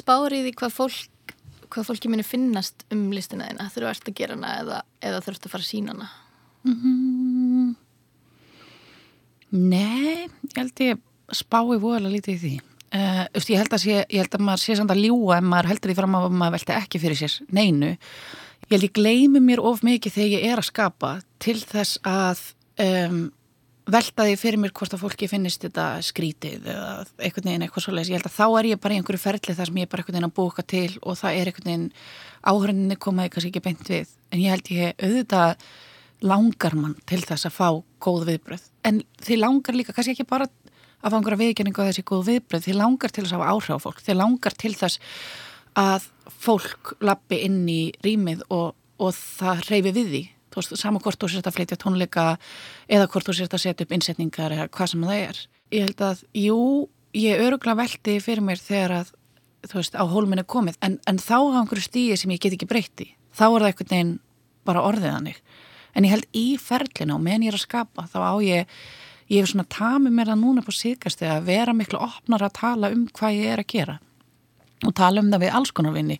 Spárið 0.00 0.50
í 0.50 0.56
hvað 0.56 0.72
fólk 0.74 1.34
hvað 1.70 1.86
fólki 1.86 2.10
minni 2.10 2.24
finnast 2.26 2.82
um 2.94 3.02
listina 3.14 3.46
þína? 3.46 3.68
Þurfu 3.70 3.86
að 3.86 3.92
erst 3.92 4.08
að 4.10 4.18
gera 4.18 4.36
hana 4.36 4.50
eða, 4.62 4.78
eða 5.06 5.22
þurftu 5.26 5.46
að 5.46 5.52
fara 5.54 5.64
að 5.64 5.68
sína 5.68 5.90
hana? 5.94 6.08
Mm 6.66 6.76
-hmm. 6.80 7.68
Nei 9.50 10.26
ég 10.26 10.56
held 10.56 10.80
ég 10.80 10.98
spái 11.30 11.78
voðalega 11.78 12.14
lítið 12.14 12.34
í 12.34 12.40
því 12.42 12.54
uh, 12.96 13.24
ég, 13.34 13.56
held 13.58 13.76
sé, 13.80 13.98
ég 14.02 14.22
held 14.22 14.36
að 14.38 14.46
maður 14.46 14.64
sé 14.64 14.78
samt 14.78 14.94
að 14.94 15.02
ljúa 15.06 15.40
en 15.40 15.50
maður 15.50 15.72
heldur 15.72 15.92
því 15.92 15.98
fram 15.98 16.16
að 16.18 16.30
maður 16.30 16.56
velta 16.58 16.78
ekki 16.82 17.02
fyrir 17.02 17.20
sér 17.20 17.36
neinu 17.54 17.92
ég 17.94 18.76
held 18.76 18.86
ég 18.86 18.96
gleymi 18.96 19.42
mér 19.42 19.62
of 19.66 19.84
mikið 19.86 20.16
þegar 20.16 20.32
ég 20.36 20.48
er 20.52 20.62
að 20.62 20.70
skapa 20.70 21.12
til 21.42 21.58
þess 21.58 22.00
að 22.06 22.42
um, 22.84 23.28
velta 23.90 24.26
því 24.26 24.36
fyrir 24.38 24.60
mér 24.62 24.72
hvort 24.76 24.94
að 24.94 25.02
fólki 25.02 25.28
finnist 25.30 25.64
þetta 25.64 25.86
skrítið 26.04 26.68
eða 26.70 26.90
einhvern 27.18 27.48
veginn 27.48 27.66
eitthvað 27.66 27.84
svo 27.86 27.94
leiðis. 27.94 28.10
Ég 28.12 28.20
held 28.20 28.28
að 28.28 28.36
þá 28.36 28.46
er 28.60 28.68
ég 28.70 28.82
bara 28.82 28.94
í 28.94 29.00
einhverju 29.00 29.22
ferli 29.22 29.56
þar 29.56 29.70
sem 29.70 29.80
ég 29.80 29.86
er 29.86 29.90
bara 29.90 30.02
einhvern 30.02 30.18
veginn 30.18 30.28
að 30.28 30.36
búka 30.38 30.64
til 30.74 30.90
og 31.00 31.18
það 31.20 31.38
er 31.38 31.50
einhvern 31.50 31.70
veginn 31.70 31.86
áhörninni 32.50 32.98
komaði 33.00 33.32
kannski 33.34 33.52
ekki 33.52 33.64
beint 33.64 33.90
við. 33.90 34.12
En 34.30 34.42
ég 34.42 34.54
held 34.54 34.72
ég 34.74 35.04
auðvitað 35.04 35.66
langar 36.30 36.76
mann 36.76 36.96
til 37.08 37.22
þess 37.24 37.48
að 37.48 37.56
fá 37.56 37.68
góð 38.04 38.26
viðbröð. 38.28 38.66
En 38.86 39.02
þið 39.24 39.42
langar 39.42 39.78
líka 39.78 39.96
kannski 39.96 40.14
ekki 40.14 40.28
bara 40.28 40.48
að 41.00 41.12
fá 41.12 41.16
einhverja 41.18 41.42
viðkenningu 41.44 41.84
á 41.84 41.88
þessi 41.88 42.06
góð 42.08 42.26
viðbröð. 42.30 42.66
Þið 42.66 42.80
langar 42.80 43.14
til 43.14 43.24
þess 43.24 43.36
að 43.36 43.40
hafa 43.40 43.54
áhrif 43.54 43.76
á 43.76 43.84
fólk. 43.84 44.02
Þið 44.04 44.20
langar 44.20 44.56
til 44.60 44.74
þess 44.76 45.00
að 45.80 46.10
fólk 46.40 46.92
lappi 47.04 47.40
inn 47.46 47.62
í 47.70 47.80
rýmið 48.04 48.44
og, 48.50 48.74
og 49.00 49.16
það 49.16 49.64
reyfi 49.70 49.94
við 49.96 50.12
því 50.12 50.22
þú 50.50 50.60
veist, 50.60 50.76
saman 50.80 51.02
hvort 51.02 51.20
þú 51.20 51.30
sért 51.30 51.48
að 51.48 51.56
flytja 51.56 51.78
tónleika 51.80 52.26
eða 52.90 53.08
hvort 53.10 53.28
þú 53.28 53.36
sért 53.38 53.54
að 53.54 53.64
setja 53.64 53.86
upp 53.86 53.94
innsetningar 53.94 54.54
eða 54.56 54.68
hvað 54.74 54.92
sem 54.92 55.06
það 55.06 55.22
er. 55.28 55.40
Ég 55.70 55.86
held 55.86 56.04
að, 56.06 56.22
jú, 56.34 56.58
ég 57.16 57.44
örugla 57.44 57.76
veldi 57.78 58.16
fyrir 58.22 58.44
mér 58.44 58.62
þegar 58.62 58.96
að, 59.00 59.12
þú 59.68 59.78
veist, 59.78 59.98
á 59.98 60.04
hólminni 60.10 60.46
komið, 60.50 60.80
en, 60.86 60.98
en 61.06 61.20
þá 61.22 61.36
hafa 61.36 61.62
einhverju 61.62 61.86
stíði 61.86 62.18
sem 62.18 62.34
ég 62.34 62.42
get 62.42 62.56
ekki 62.56 62.70
breytti. 62.70 63.10
Þá 63.30 63.44
er 63.46 63.52
það 63.54 63.68
einhvern 63.70 63.92
veginn 63.92 64.16
bara 64.66 64.84
orðiðanig. 64.88 65.38
En 65.94 66.06
ég 66.06 66.14
held 66.14 66.26
í 66.36 66.46
ferlinu 66.60 67.16
og 67.16 67.22
meðan 67.22 67.46
ég 67.46 67.54
er 67.54 67.58
að 67.58 67.66
skapa, 67.66 68.06
þá 68.10 68.18
á 68.26 68.34
ég, 68.42 68.80
ég 69.30 69.40
hef 69.40 69.52
svona 69.52 69.66
tamið 69.70 70.16
mér 70.16 70.32
að 70.34 70.42
núna 70.42 70.64
på 70.66 70.74
síkast 70.74 71.22
að 71.22 71.46
vera 71.48 71.74
miklu 71.76 72.00
opnar 72.02 72.44
að 72.46 72.56
tala 72.58 72.90
um 72.94 73.06
hvað 73.14 73.38
ég 73.38 73.52
er 73.54 73.62
að 73.62 73.70
gera. 73.70 73.98
Og 74.86 74.96
tala 74.96 75.22
um 75.22 75.30
það 75.30 75.44
við 75.44 75.56
alls 75.58 75.72
konar 75.76 75.94
vinni 75.96 76.18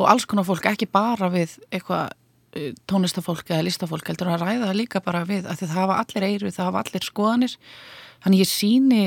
og 0.00 0.06
alls 0.08 0.24
konar 0.24 0.46
fólk, 0.48 0.64
ekki 0.70 0.88
bara 0.88 1.28
við 1.32 1.58
eitthvað 1.68 2.14
uh, 2.56 2.70
tónlistafólk 2.88 3.50
eða 3.52 3.66
listafólk 3.66 4.08
heldur 4.08 4.30
að 4.32 4.46
ræða 4.46 4.70
það 4.70 4.78
líka 4.78 5.02
bara 5.04 5.26
við 5.28 5.44
að 5.44 5.60
það 5.60 5.76
hafa 5.76 5.98
allir 6.00 6.28
eiru, 6.30 6.52
það 6.54 6.70
hafa 6.70 6.84
allir 6.86 7.06
skoðanir. 7.08 7.58
Þannig 8.24 8.42
ég 8.42 8.50
síni 8.50 9.02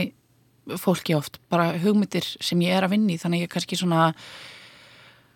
fólki 0.82 1.16
oft 1.18 1.40
bara 1.52 1.74
hugmyndir 1.82 2.26
sem 2.42 2.62
ég 2.66 2.74
er 2.78 2.86
að 2.86 2.96
vinni 2.96 3.18
þannig 3.22 3.46
ég 3.46 3.52
kannski 3.54 3.78
svona 3.80 4.12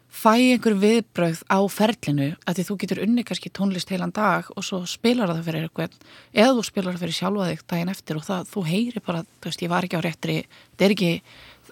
fæ 0.10 0.34
einhver 0.36 0.76
viðbröð 0.82 1.44
á 1.48 1.60
ferlinu 1.70 2.30
að 2.50 2.56
því 2.58 2.64
þú 2.68 2.76
getur 2.82 3.02
unni 3.04 3.24
kannski 3.28 3.52
tónlist 3.54 3.92
heilan 3.94 4.16
dag 4.16 4.44
og 4.56 4.64
svo 4.66 4.80
spilar 4.90 5.30
það 5.30 5.46
fyrir 5.46 5.68
eitthvað 5.68 5.92
eða 6.34 6.56
þú 6.58 6.64
spilar 6.66 6.96
það 6.96 7.04
fyrir 7.06 7.20
sjálfa 7.20 7.50
þig 7.52 7.62
daginn 7.70 7.94
eftir 7.94 8.20
og 8.20 8.26
það, 8.26 8.42
þú 8.50 8.60
heyri 8.70 9.00
bara, 9.06 9.22
þú 9.38 9.46
veist, 9.52 9.64
ég 9.64 9.74
var 9.74 9.88
ekki 9.88 10.00
á 10.02 10.06
réttri 10.06 10.38
þetta 10.50 10.88
er 10.88 10.96
ekki, 10.96 11.12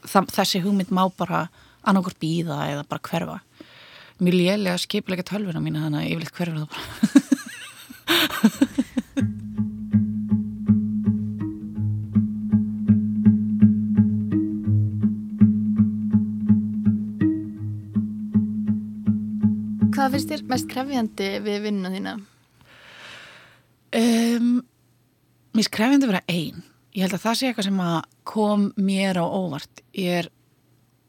það, 0.03 0.23
þessi 0.37 0.63
hugmynd 0.65 0.91
má 0.93 1.03
bara 1.17 1.39
annarkort 1.87 2.21
býða 2.21 2.57
eða 2.71 2.83
bara 2.87 3.05
hverfa. 3.09 3.37
Mjög 4.17 4.35
lélega 4.37 4.77
skipilega 4.81 5.23
tölvuna 5.25 5.61
mína 5.63 5.85
þannig 5.85 6.01
að 6.03 6.09
ég 6.09 6.17
vil 6.17 6.27
eitthvað 6.27 6.45
hverfa 6.45 6.61
það 6.61 6.69
bara 6.73 6.83
Hvað 20.07 20.13
finnst 20.15 20.29
þér 20.31 20.41
mest 20.47 20.67
krefjandi 20.71 21.25
við 21.43 21.63
vinnuna 21.65 21.89
þína? 21.91 22.11
Um, 23.99 24.45
mér 25.51 25.65
er 25.65 25.73
krefjandi 25.75 26.07
að 26.07 26.11
vera 26.13 26.21
einn. 26.31 26.61
Ég 26.95 27.03
held 27.03 27.15
að 27.17 27.25
það 27.25 27.35
sé 27.35 27.49
eitthvað 27.49 27.67
sem 27.67 27.81
kom 28.31 28.63
mér 28.79 29.19
á 29.19 29.25
óvart. 29.27 29.81
Ég 29.99 30.21
er 30.21 30.29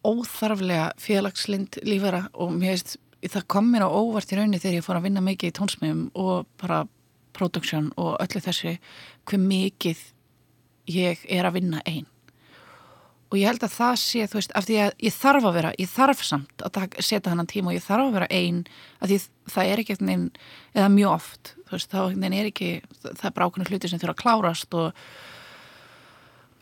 óþarflega 0.02 0.88
félagslind 0.98 1.78
lífara 1.86 2.24
og 2.34 2.50
mér 2.56 2.74
veist, 2.74 2.96
það 3.22 3.46
kom 3.54 3.70
mér 3.70 3.86
á 3.86 3.94
óvart 3.94 4.34
í 4.34 4.40
rauninni 4.40 4.58
þegar 4.64 4.80
ég 4.80 4.88
fór 4.88 4.98
að 4.98 5.06
vinna 5.06 5.22
mikið 5.28 5.52
í 5.52 5.56
tónsmjöfum 5.60 6.04
og 6.18 6.50
bara 6.58 6.82
production 7.38 7.92
og 7.94 8.16
öllu 8.18 8.42
þessu 8.48 8.74
hver 9.30 9.46
mikið 9.46 10.02
ég 10.90 11.22
er 11.30 11.46
að 11.46 11.60
vinna 11.60 11.86
einn 11.86 12.10
og 13.28 13.36
ég 13.36 13.48
held 13.50 13.64
að 13.66 13.74
það 13.74 13.96
sé, 14.00 14.26
þú 14.28 14.38
veist, 14.38 14.52
af 14.56 14.66
því 14.68 14.76
að 14.82 14.92
ég 15.04 15.16
þarf 15.18 15.48
að 15.48 15.56
vera, 15.58 15.72
ég 15.76 15.90
þarf 15.92 16.22
samt 16.24 16.64
að 16.64 17.00
setja 17.04 17.32
hann 17.32 17.50
tíma 17.50 17.72
og 17.72 17.76
ég 17.76 17.84
þarf 17.84 18.06
að 18.06 18.14
vera 18.16 18.28
einn 18.32 18.62
af 18.98 19.10
því 19.10 19.18
það 19.52 19.72
er 19.72 19.82
ekki 19.82 19.94
eitthvað 19.94 20.08
neinn, 20.08 20.28
eða 20.74 20.92
mjög 20.94 21.14
oft, 21.14 21.52
þú 21.68 21.76
veist, 21.76 21.90
þá 21.92 22.00
er 22.28 22.48
ekki 22.48 22.70
það 23.04 23.26
er 23.28 23.34
bara 23.36 23.48
ákveðinu 23.48 23.72
hluti 23.72 23.90
sem 23.92 24.00
þurfa 24.00 24.16
að 24.16 24.22
klárast 24.22 24.78
og 24.78 25.02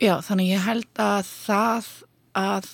já, 0.03 0.15
þannig 0.27 0.51
ég 0.51 0.67
held 0.67 1.03
að 1.07 1.31
það 1.31 1.93
að 2.37 2.73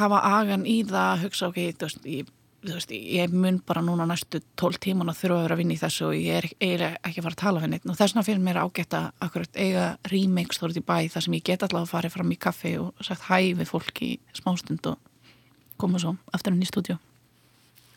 hafa 0.00 0.22
agan 0.40 0.66
í 0.66 0.80
það, 0.88 1.22
hugsa 1.22 1.50
ok, 1.52 1.60
þú 1.78 1.86
veist, 1.86 2.10
ég 2.10 2.32
Veist, 2.66 2.90
ég 2.90 3.30
mun 3.30 3.60
bara 3.66 3.82
núna 3.84 4.06
næstu 4.08 4.40
tól 4.58 4.74
tíman 4.82 5.10
að 5.12 5.20
þurfa 5.20 5.36
að 5.36 5.44
vera 5.44 5.56
að 5.56 5.60
vinna 5.60 5.74
í 5.76 5.80
þessu 5.80 6.06
og 6.08 6.16
ég 6.18 6.38
er 6.40 6.46
eiginlega 6.58 7.00
ekki 7.06 7.20
að 7.20 7.26
fara 7.26 7.36
að 7.36 7.42
tala 7.42 7.62
henni 7.62 7.78
og 7.78 7.98
þess 7.98 8.14
vegna 8.14 8.24
fyrir 8.26 8.42
mér 8.42 8.60
ágætt 8.64 8.96
að 8.98 9.06
akkurat 9.26 9.60
eiga 9.60 9.84
rýmings 10.10 10.60
þórið 10.62 10.80
í 10.80 10.84
bæ 10.88 10.96
þar 11.14 11.26
sem 11.26 11.36
ég 11.36 11.46
get 11.46 11.62
allavega 11.62 11.86
að 11.86 11.94
fara 11.94 12.12
fram 12.16 12.32
í 12.34 12.38
kaffi 12.46 12.74
og 12.82 13.06
sagt 13.06 13.28
hæ 13.28 13.38
við 13.60 13.70
fólk 13.70 14.02
í 14.02 14.10
smástund 14.34 14.90
og 14.90 14.98
koma 15.78 16.02
svo 16.02 16.16
aftur 16.34 16.56
inn 16.56 16.66
í 16.66 16.70
stúdjó 16.70 16.98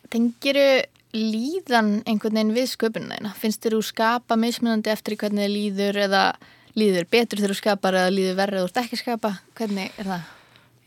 Tengiru 0.09 0.69
líðan 1.13 1.99
einhvern 2.05 2.37
veginn 2.37 2.55
við 2.55 2.71
sköpunina? 2.73 3.33
Finnst 3.37 3.63
þér 3.65 3.77
þú 3.77 3.83
skapa 3.89 4.37
mismunandi 4.37 4.93
eftir 4.93 5.17
hvernig 5.17 5.47
þið 5.47 5.55
líður 5.55 6.01
eða 6.05 6.23
líður 6.77 7.07
betur 7.09 7.41
þegar 7.41 7.53
þú 7.55 7.59
skapar 7.59 7.97
eða 7.97 8.13
líður 8.13 8.37
verður 8.39 8.69
þú 8.69 8.83
ekki 8.83 8.99
skapa? 8.99 9.31
Hvernig 9.57 9.95
er 9.97 10.09
það? 10.13 10.27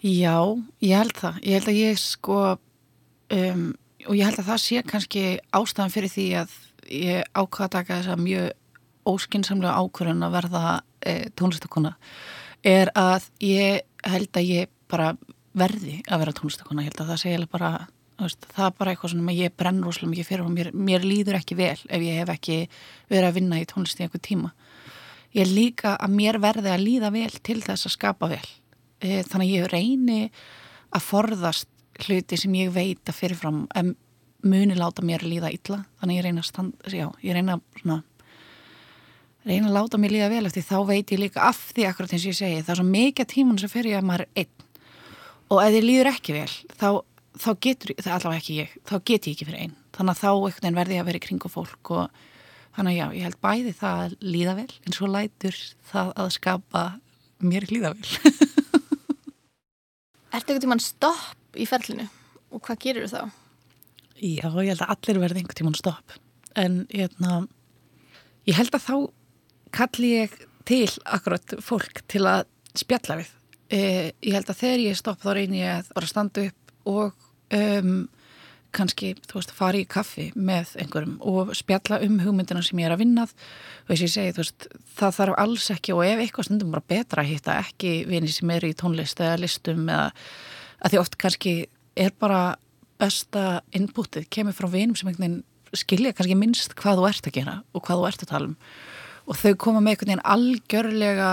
Já, 0.03 0.37
ég 0.83 0.99
held 0.99 1.19
það. 1.19 1.41
Ég 1.47 1.59
held 1.59 1.71
að 1.71 1.79
ég 1.79 2.01
sko 2.03 2.39
um, 3.33 3.65
og 4.09 4.19
ég 4.19 4.27
held 4.27 4.41
að 4.43 4.51
það 4.51 4.63
sé 4.65 4.83
kannski 4.89 5.25
ástæðan 5.55 5.95
fyrir 5.95 6.13
því 6.13 6.27
að 6.43 6.55
ég 6.93 7.27
ákvaða 7.33 7.69
að 7.69 7.75
taka 7.77 7.99
þessa 8.01 8.19
mjög 8.21 8.51
óskinsamlega 9.09 9.79
ákvörðun 9.83 10.27
að 10.27 10.37
verða 10.37 10.65
e, 11.03 11.15
tónlistakona 11.39 11.95
er 12.67 12.93
að 12.99 13.27
ég 13.43 13.83
held 14.07 14.39
að 14.39 14.49
ég 14.51 14.71
bara 14.91 15.13
verði 15.59 15.99
að 16.07 16.23
vera 16.23 16.37
tónlistakona, 16.39 16.85
ég 16.85 16.93
held 16.93 17.03
að 17.03 17.11
það 17.13 17.21
segja 17.23 17.51
bara, 17.51 17.71
það 18.21 18.65
er 18.67 18.77
bara 18.79 18.95
eitthvað 18.95 19.15
sem 19.15 19.33
ég 19.35 19.57
brenn 19.59 19.83
rosalega 19.85 20.13
mikið 20.13 20.29
fyrir 20.31 20.45
og 20.47 20.55
mér, 20.55 20.71
mér 20.73 21.07
líður 21.07 21.39
ekki 21.41 21.59
vel 21.59 21.77
ef 21.77 22.07
ég 22.07 22.23
hef 22.23 22.33
ekki 22.37 22.59
verið 23.11 23.29
að 23.29 23.37
vinna 23.41 23.61
í 23.61 23.69
tónlist 23.69 24.01
í 24.01 24.07
einhver 24.07 24.23
tíma. 24.23 24.53
Ég 25.33 25.49
líka 25.49 25.97
að 25.97 26.17
mér 26.19 26.39
verði 26.43 26.73
að 26.73 26.85
líða 26.87 27.13
vel 27.15 27.31
til 27.41 27.61
þess 27.65 27.89
að 27.89 27.97
skapa 27.97 28.29
vel. 28.33 28.45
E, 29.03 29.23
þannig 29.27 29.49
að 29.49 29.55
ég 29.57 29.71
reyni 29.73 30.21
að 30.93 31.07
forðast 31.09 31.72
hluti 32.07 32.39
sem 32.41 32.55
ég 32.59 32.73
veit 32.75 33.09
að 33.09 33.19
fyrirfram 33.19 33.67
muni 34.43 34.75
láta 34.79 35.03
mér 35.05 35.23
líða 35.27 35.51
illa. 35.55 35.83
Þannig 36.01 36.19
ég 36.19 36.25
reyna 36.27 36.41
að 36.43 36.49
standa, 36.49 36.91
já, 36.91 37.07
ég 37.23 37.37
reyna 37.37 37.55
svona, 37.79 37.99
reyna 39.47 39.71
að 39.71 39.77
láta 39.77 39.97
mér 40.03 40.13
líða 40.17 40.33
vel 40.33 40.47
eftir 40.49 40.65
þá 40.67 40.79
veit 40.89 41.09
ég 41.15 41.23
líka 41.23 41.39
af 41.49 41.61
því 41.73 41.83
akkurat 41.89 42.13
eins 42.15 42.27
ég 42.27 42.39
segi, 42.39 42.63
það 42.63 42.75
er 42.75 42.81
svo 42.81 42.89
mikið 42.91 43.27
tímun 43.33 43.61
sem 43.63 43.73
fer 43.73 43.89
ég 43.91 44.01
að 44.01 44.09
maður 44.09 44.25
er 44.27 44.31
einn. 44.43 44.57
Og 45.53 45.59
ef 45.63 45.71
þið 45.77 45.87
líður 45.87 46.13
ekki 46.13 46.37
vel 46.37 46.55
þá, 46.81 46.89
þá 47.45 47.51
getur, 47.67 47.91
það 47.99 48.11
er 48.11 48.19
allavega 48.19 48.43
ekki 48.43 48.59
ég 48.59 48.69
þá 48.89 48.97
get 48.99 49.29
ég 49.29 49.33
ekki 49.37 49.49
fyrir 49.49 49.65
einn, 49.67 49.77
þannig 49.97 50.15
að 50.15 50.23
þá 50.23 50.31
verði 50.79 50.97
ég 50.97 51.03
að 51.03 51.09
vera 51.11 51.21
í 51.21 51.27
kringu 51.27 51.49
fólk 51.53 51.85
og 51.93 52.05
þannig 52.73 52.93
að 52.95 52.99
já, 52.99 53.07
ég 53.19 53.25
held 53.29 53.41
bæði 53.45 53.73
það 53.77 53.97
að 54.07 54.13
líða 54.25 54.55
vel 54.63 54.73
en 54.87 54.97
svo 54.97 55.07
lætur 55.13 55.57
það 55.93 56.09
að 56.25 56.29
skapa 56.39 56.83
mér 57.43 57.65
líða 57.69 57.93
vel. 57.93 58.09
Ertu 60.33 60.55
eitthvað 60.55 60.65
tíman 60.65 60.81
stopp 60.81 61.42
í 61.57 61.67
ferlinu? 61.69 62.09
Og 62.53 62.63
hvað 62.67 62.81
gerir 62.85 63.09
þú 63.09 63.17
þá? 63.17 63.39
Já, 64.23 64.47
ég 64.47 64.71
held 64.71 64.85
að 64.85 64.95
allir 64.95 65.21
verði 65.25 65.43
einhvern 65.43 65.59
tíman 65.59 65.79
stopp. 65.79 66.17
En 66.59 66.83
hérna, 66.93 67.43
ég 68.47 68.59
held 68.59 68.75
að 68.77 68.87
þá 68.87 68.97
kalli 69.75 70.13
ég 70.21 70.35
til 70.69 70.89
akkurat 71.05 71.57
fólk 71.65 72.05
til 72.13 72.25
að 72.29 72.47
spjalla 72.79 73.19
við. 73.23 73.31
Eh, 73.73 74.11
ég 74.21 74.37
held 74.37 74.51
að 74.53 74.61
þegar 74.61 74.83
ég 74.85 74.99
stopp 74.99 75.23
þá 75.23 75.31
reynir 75.39 75.63
ég 75.63 75.79
að, 75.81 75.93
að 75.97 76.11
standa 76.11 76.45
upp 76.49 76.89
og 76.93 77.15
um, 77.57 77.95
kannski, 78.73 79.13
þú 79.29 79.39
veist, 79.39 79.53
fara 79.57 79.81
í 79.81 79.89
kaffi 79.89 80.31
með 80.37 80.73
einhverjum 80.81 81.19
og 81.29 81.53
spjalla 81.57 82.01
um 82.05 82.19
hugmyndina 82.23 82.63
sem 82.65 82.81
ég 82.81 82.89
er 82.89 82.95
að 82.95 83.03
vinnað 83.05 83.35
og 83.35 83.93
þess 83.93 83.99
að 83.99 84.07
ég 84.07 84.15
segi, 84.15 84.35
þú 84.37 84.43
veist, 84.45 84.67
það 84.97 85.17
þarf 85.19 85.39
alls 85.45 85.69
ekki 85.75 85.97
og 85.97 86.05
ef 86.07 86.23
eitthvað 86.23 86.49
stundum 86.49 86.75
bara 86.75 86.91
betra 86.95 87.25
að 87.25 87.33
hitta 87.33 87.59
ekki 87.61 87.93
vini 88.09 88.33
sem 88.33 88.53
eru 88.57 88.73
í 88.73 88.77
tónlist 88.79 89.21
eða 89.21 89.41
listum 89.43 89.85
eða 89.89 90.09
að 90.83 90.93
því 90.93 91.01
oft 91.03 91.19
kannski 91.21 91.55
er 91.97 92.13
bara 92.19 92.57
besta 93.01 93.63
inputið 93.77 94.29
kemur 94.33 94.57
frá 94.57 94.69
vinum 94.73 94.97
sem 94.99 95.11
einhvern 95.11 95.25
veginn 95.25 95.83
skilja 95.83 96.13
kannski 96.13 96.37
minnst 96.37 96.77
hvað 96.79 97.01
þú 97.01 97.09
ert 97.09 97.29
að 97.29 97.37
gera 97.39 97.57
og 97.73 97.85
hvað 97.87 98.01
þú 98.03 98.09
ert 98.11 98.25
að 98.25 98.33
tala 98.35 98.51
um 98.51 98.57
og 99.23 99.39
þau 99.39 99.53
koma 99.65 99.81
með 99.81 99.95
einhvern 99.95 100.13
veginn 100.13 100.25
algjörlega 100.35 101.33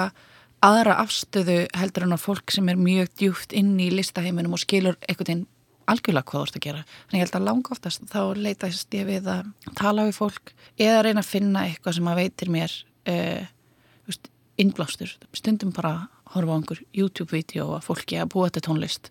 aðra 0.65 0.97
afstöðu 1.03 1.62
heldur 1.77 2.05
en 2.05 2.15
að 2.15 2.25
fólk 2.25 2.53
sem 2.53 2.67
er 2.71 2.79
mjög 2.79 3.13
djúft 3.19 3.55
inn 3.55 3.77
í 3.79 3.89
listaheiminum 3.93 4.55
og 4.55 4.63
skilur 4.63 4.97
einhvern 5.07 5.25
veginn 5.25 5.45
algjörlega 5.89 6.27
hvað 6.29 6.41
þú 6.41 6.47
ert 6.47 6.57
að 6.57 6.65
gera. 6.65 6.81
Þannig 7.07 7.19
ég 7.19 7.25
held 7.25 7.38
að 7.39 7.47
langa 7.47 7.73
oftast 7.73 8.03
þá 8.12 8.19
leitast 8.38 8.97
ég 8.97 9.07
við 9.07 9.29
að 9.31 9.47
tala 9.79 10.05
við 10.05 10.19
fólk 10.19 10.51
eða 10.77 11.05
reyna 11.05 11.23
að 11.23 11.31
finna 11.31 11.63
eitthvað 11.65 11.97
sem 11.97 12.12
að 12.12 12.19
veitir 12.21 12.51
mér 12.53 12.75
uh, 13.09 14.19
innblástur. 14.59 15.15
Stundum 15.33 15.73
bara 15.73 15.93
horfa 16.33 16.53
á 16.53 16.57
einhver 16.57 16.81
YouTube-vídeó 16.95 17.69
að 17.77 17.85
fólki 17.87 18.19
að 18.19 18.31
búa 18.33 18.49
þetta 18.49 18.65
tónlist 18.67 19.09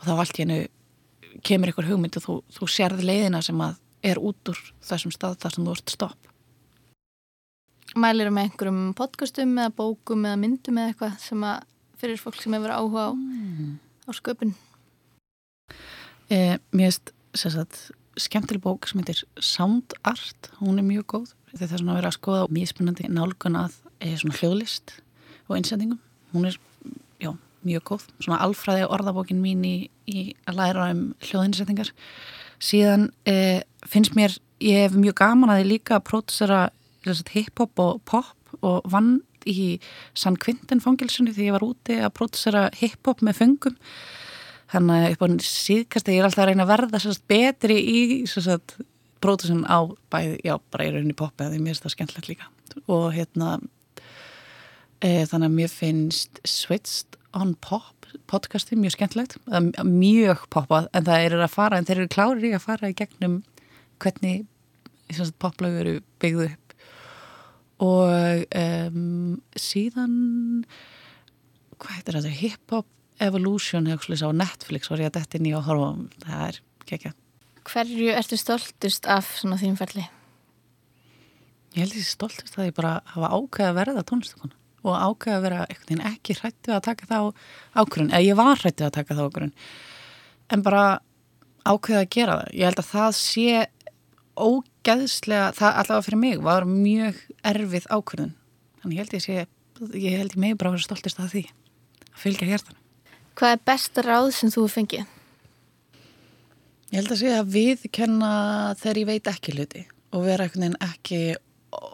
og 0.00 0.06
þá 0.08 0.12
allt 0.16 0.40
hennu 0.42 0.60
kemur 1.46 1.70
einhver 1.70 1.88
hugmynd 1.90 2.18
og 2.18 2.24
þú, 2.24 2.36
þú 2.58 2.68
sérð 2.70 3.04
leiðina 3.06 3.42
sem 3.44 3.60
að 3.62 3.78
er 4.06 4.20
út 4.22 4.50
úr 4.50 4.60
þessum 4.84 5.14
stað 5.14 5.38
þar 5.42 5.56
sem 5.56 5.66
þú 5.66 5.74
ert 5.76 5.94
stopp. 5.94 6.30
Mælir 7.96 8.30
um 8.30 8.40
einhverjum 8.40 8.80
podcastum 8.98 9.54
eða 9.56 9.72
bókum 9.78 10.26
eða 10.28 10.40
myndum 10.40 10.80
eða 10.80 10.92
eitthvað 10.92 11.18
sem 11.22 11.44
að 11.46 11.66
fyrir 12.00 12.20
fólk 12.20 12.40
sem 12.42 12.56
hefur 12.56 12.74
áhuga 12.74 13.06
á, 13.08 13.10
mm. 13.14 13.70
á 14.04 14.10
sköpun? 14.18 14.52
Eh, 16.28 16.58
mér 16.74 16.92
finnst 16.92 17.90
skemmtileg 18.16 18.62
bók 18.64 18.88
sem 18.88 19.00
heitir 19.00 19.22
Sound 19.40 19.96
Art, 20.04 20.50
hún 20.60 20.80
er 20.80 20.86
mjög 20.86 21.06
góð. 21.14 21.34
Þetta 21.54 21.72
er 21.72 21.80
svona 21.80 21.94
að 21.94 22.00
vera 22.00 22.10
að 22.10 22.18
skoða 22.18 22.48
mjög 22.52 22.72
spennandi 22.72 23.08
nálgun 23.12 23.60
að 23.60 23.78
eh, 24.00 24.16
svona 24.18 24.36
hljóðlist 24.40 24.98
og 25.46 25.56
einsendingum 25.60 26.00
hún 26.36 26.48
er 26.50 26.58
já, 27.22 27.32
mjög 27.66 27.84
góð, 27.90 28.08
svona 28.22 28.40
alfræði 28.44 28.88
orðabókin 28.92 29.42
mín 29.42 29.64
í, 29.66 29.76
í 30.06 30.26
að 30.46 30.60
læra 30.60 30.90
um 30.94 31.06
hljóðinsettingar 31.24 31.92
síðan 32.62 33.10
eh, 33.28 33.62
finnst 33.88 34.16
mér, 34.16 34.36
ég 34.62 34.86
hef 34.86 34.96
mjög 34.96 35.18
gaman 35.20 35.52
að 35.52 35.64
ég 35.64 35.72
líka 35.74 35.98
að 35.98 36.06
prótsera 36.10 36.60
hip-hop 37.06 37.78
og 37.82 37.98
pop 38.08 38.56
og 38.66 38.86
vann 38.90 39.20
í 39.46 39.76
San 40.16 40.38
Quintin 40.40 40.82
fangilsunni 40.82 41.34
því 41.34 41.50
ég 41.50 41.54
var 41.54 41.66
úti 41.66 41.98
að 42.00 42.14
prótsera 42.16 42.66
hip-hop 42.74 43.22
með 43.22 43.38
fengum 43.42 43.76
þannig 44.72 45.04
að 45.04 45.12
upp 45.12 45.22
á 45.22 45.26
síðkast 45.46 46.10
ég 46.10 46.18
er 46.18 46.26
alltaf 46.26 46.42
að 46.42 46.50
reyna 46.50 46.66
að 46.66 46.72
verða 46.72 47.02
sérst, 47.02 47.22
betri 47.30 47.76
í 47.78 48.00
prótsun 49.22 49.64
á 49.66 49.78
bæði, 50.12 50.40
já, 50.44 50.56
bara 50.72 50.86
í 50.86 50.92
rauninni 50.92 51.16
pop 51.16 51.34
eða 51.40 51.54
því 51.54 51.62
mér 51.62 51.74
finnst 51.74 51.86
það 51.86 51.94
skemmtilegt 51.94 52.30
líka. 52.30 52.48
Og 52.92 53.06
hérna 53.14 53.56
þannig 55.02 55.50
að 55.50 55.56
mér 55.58 55.72
finnst 55.72 56.40
Switched 56.48 57.18
on 57.36 57.54
Pop 57.60 57.96
podcasti 58.30 58.76
mjög 58.78 58.96
skemmtilegt, 58.96 59.36
mjög 59.84 60.46
poppað 60.52 60.88
en 60.96 61.06
það 61.06 61.24
eru 61.28 61.40
að 61.44 61.52
fara, 61.52 61.78
en 61.78 61.86
þeir 61.88 62.02
eru 62.02 62.12
klárið 62.14 62.48
í 62.48 62.52
að 62.56 62.64
fara 62.64 62.90
í 62.90 62.96
gegnum 62.96 63.40
hvernig 64.02 64.46
poplögu 65.42 65.82
eru 65.82 65.94
byggðu 66.22 66.48
upp. 66.50 66.74
Og 67.86 68.46
um, 68.56 69.36
síðan 69.58 70.16
hvað 71.76 71.98
heitir 71.98 72.18
þetta, 72.18 72.34
hip-hop 72.40 72.88
evolution 73.22 73.88
á 73.88 74.32
Netflix 74.32 74.90
var 74.90 75.02
ég 75.02 75.12
að 75.12 75.18
detti 75.20 75.40
nýja 75.42 75.60
og 75.60 75.68
horfa 75.68 75.92
það 76.24 76.44
er 76.48 76.60
ekki 76.86 77.14
Hverju 77.66 78.12
ertu 78.14 78.36
stoltust 78.38 79.08
af 79.10 79.32
svona 79.40 79.58
þín 79.58 79.74
ferli? 79.78 80.04
Ég 81.74 81.82
held 81.82 81.96
því 81.96 82.04
stoltust 82.06 82.56
að 82.56 82.70
ég 82.70 82.76
bara 82.76 83.00
hafa 83.12 83.32
ákveð 83.34 83.70
að 83.70 83.78
verða 83.80 84.04
tónlistakona 84.06 84.65
og 84.86 84.96
ákveð 84.96 85.36
að 85.36 85.44
vera 85.46 85.66
eitthvað 85.66 86.04
ekki 86.12 86.36
hrættu 86.40 86.74
að 86.74 86.84
taka 86.86 87.08
þá 87.10 87.18
ákvörun, 87.76 88.12
eða 88.12 88.24
ég 88.24 88.38
var 88.38 88.62
hrættu 88.62 88.86
að 88.86 88.94
taka 88.96 89.16
þá 89.18 89.22
ákvörun 89.26 89.54
en 90.54 90.62
bara 90.66 90.84
ákveð 91.66 92.00
að 92.00 92.10
gera 92.14 92.38
það. 92.40 92.54
Ég 92.54 92.70
held 92.70 92.82
að 92.82 92.90
það 92.92 93.10
sé 93.18 93.66
ógeðslega, 94.36 95.52
það 95.56 95.78
allavega 95.82 96.06
fyrir 96.06 96.22
mig 96.22 96.42
var 96.44 96.66
mjög 96.68 97.20
erfið 97.52 97.88
ákvörun 97.90 98.34
þannig 98.82 98.98
ég 98.98 99.02
held 99.02 99.16
ég 99.16 99.24
sé, 99.24 99.46
ég 99.96 100.18
held 100.20 100.36
ég 100.36 100.40
mig 100.42 100.56
bara 100.58 100.70
að 100.70 100.76
vera 100.76 100.86
stoltust 100.86 101.20
af 101.22 101.32
því 101.32 101.44
að 102.12 102.22
fylgja 102.22 102.50
hértan. 102.52 102.78
Hvað 103.36 103.54
er 103.56 103.64
besta 103.68 104.04
ráð 104.04 104.30
sem 104.36 104.52
þú 104.52 104.66
fengið? 104.72 105.08
Ég 106.92 107.00
held 107.00 107.10
að 107.10 107.20
segja 107.20 107.40
að 107.42 107.50
viðkenna 107.56 108.30
þegar 108.78 109.00
ég 109.00 109.08
veit 109.10 109.30
ekki 109.32 109.56
hluti 109.56 109.82
og 110.14 110.22
vera 110.24 110.46
ekki 110.46 111.20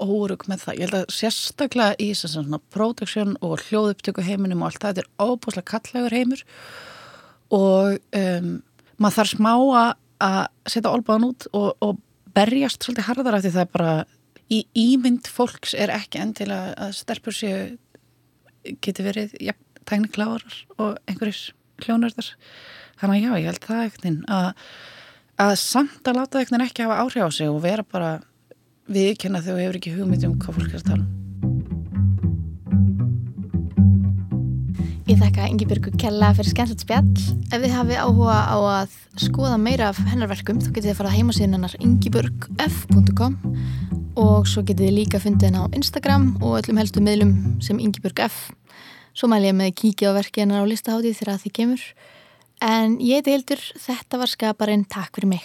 órug 0.02 0.46
með 0.50 0.64
það. 0.64 0.78
Ég 0.78 0.86
held 0.86 0.98
að 1.00 1.14
sérstaklega 1.16 1.98
í 2.02 2.08
svona 2.18 2.60
production 2.72 3.36
og 3.44 3.62
hljóðupptöku 3.68 4.24
heiminum 4.26 4.62
og 4.62 4.70
allt 4.70 4.82
það, 4.82 4.98
þetta 4.98 5.04
er 5.04 5.30
óbúslega 5.30 5.70
kallegur 5.72 6.16
heimur 6.16 6.44
og 7.52 7.98
um, 8.18 8.50
maður 8.96 9.18
þarf 9.18 9.34
smá 9.34 9.52
að 10.22 10.42
setja 10.70 10.92
olbáðan 10.92 11.28
út 11.28 11.46
og, 11.52 11.70
og 11.82 12.00
berjast 12.36 12.84
svolítið 12.84 13.08
harðar 13.08 13.38
af 13.38 13.44
því 13.44 13.54
það 13.56 13.64
er 13.64 13.72
bara 13.72 13.94
í 14.52 14.60
ímynd 14.78 15.28
fólks 15.30 15.74
er 15.78 15.92
ekki 15.92 16.20
endilega 16.22 16.72
að 16.86 16.94
sterfur 17.00 17.36
séu 17.36 17.76
geti 18.84 19.04
verið 19.04 19.34
ja, 19.42 19.54
tækniklárar 19.88 20.58
og 20.78 20.98
einhverjir 21.10 21.52
hljónardar 21.82 22.32
þannig 23.00 23.16
að 23.16 23.24
já, 23.24 23.32
ég 23.40 23.48
held 23.50 23.64
það 23.66 23.86
ekkert 23.86 24.28
að, 24.36 24.66
að 25.46 25.54
samt 25.62 26.10
að 26.10 26.20
láta 26.20 26.42
ekkert 26.42 26.66
ekki 26.68 26.86
hafa 26.86 27.00
áhrif 27.02 27.26
á 27.26 27.30
sig 27.34 27.50
og 27.50 27.62
vera 27.64 27.84
bara 27.84 28.12
viðkynna 28.92 29.42
þegar 29.42 29.58
þú 29.58 29.64
hefur 29.64 29.80
ekki 29.80 29.96
hugmynd 29.96 30.28
um 30.28 30.38
hvað 30.42 30.58
fólk 30.58 30.70
er 30.72 30.80
að 30.80 30.88
tala 30.90 31.02
um. 31.02 31.18
Ég 35.12 35.18
þakka 35.20 35.46
Ingi 35.50 35.66
Björgu 35.68 35.90
Kella 36.00 36.30
fyrir 36.32 36.48
skemmtilegt 36.52 36.84
spjall. 36.86 37.24
Ef 37.52 37.58
þið 37.60 37.72
hafið 37.74 37.98
áhuga 38.00 38.36
á 38.48 38.56
að 38.56 38.94
skoða 39.20 39.58
meira 39.60 39.90
af 39.90 39.98
hennarverkum 40.08 40.62
þá 40.62 40.70
getið 40.70 40.88
þið 40.88 40.98
farað 41.00 41.16
heimasíðan 41.18 41.56
hennar 41.58 41.74
ingiburgf.com 41.84 43.34
og 44.22 44.48
svo 44.48 44.62
getið 44.64 44.86
þið 44.86 44.96
líka 44.96 45.20
fundið 45.20 45.50
henn 45.50 45.60
á 45.60 45.64
Instagram 45.76 46.26
og 46.40 46.58
öllum 46.62 46.80
helstu 46.80 47.04
miðlum 47.04 47.34
sem 47.64 47.80
Ingiburgf. 47.82 48.52
Svo 49.12 49.28
mæl 49.28 49.44
ég 49.44 49.56
með 49.58 49.72
að 49.72 49.78
kíkja 49.82 50.12
á 50.12 50.16
verkið 50.16 50.46
hennar 50.46 50.64
á 50.64 50.70
listaháttið 50.70 51.18
þegar 51.20 51.42
þið 51.42 51.56
kemur. 51.58 51.88
En 52.62 52.96
ég 53.02 53.20
heiti 53.20 53.34
Hildur, 53.36 53.66
þetta 53.84 54.22
var 54.22 54.32
skaparinn, 54.32 54.88
takk 54.88 55.12
fyrir 55.18 55.34
mig. 55.34 55.44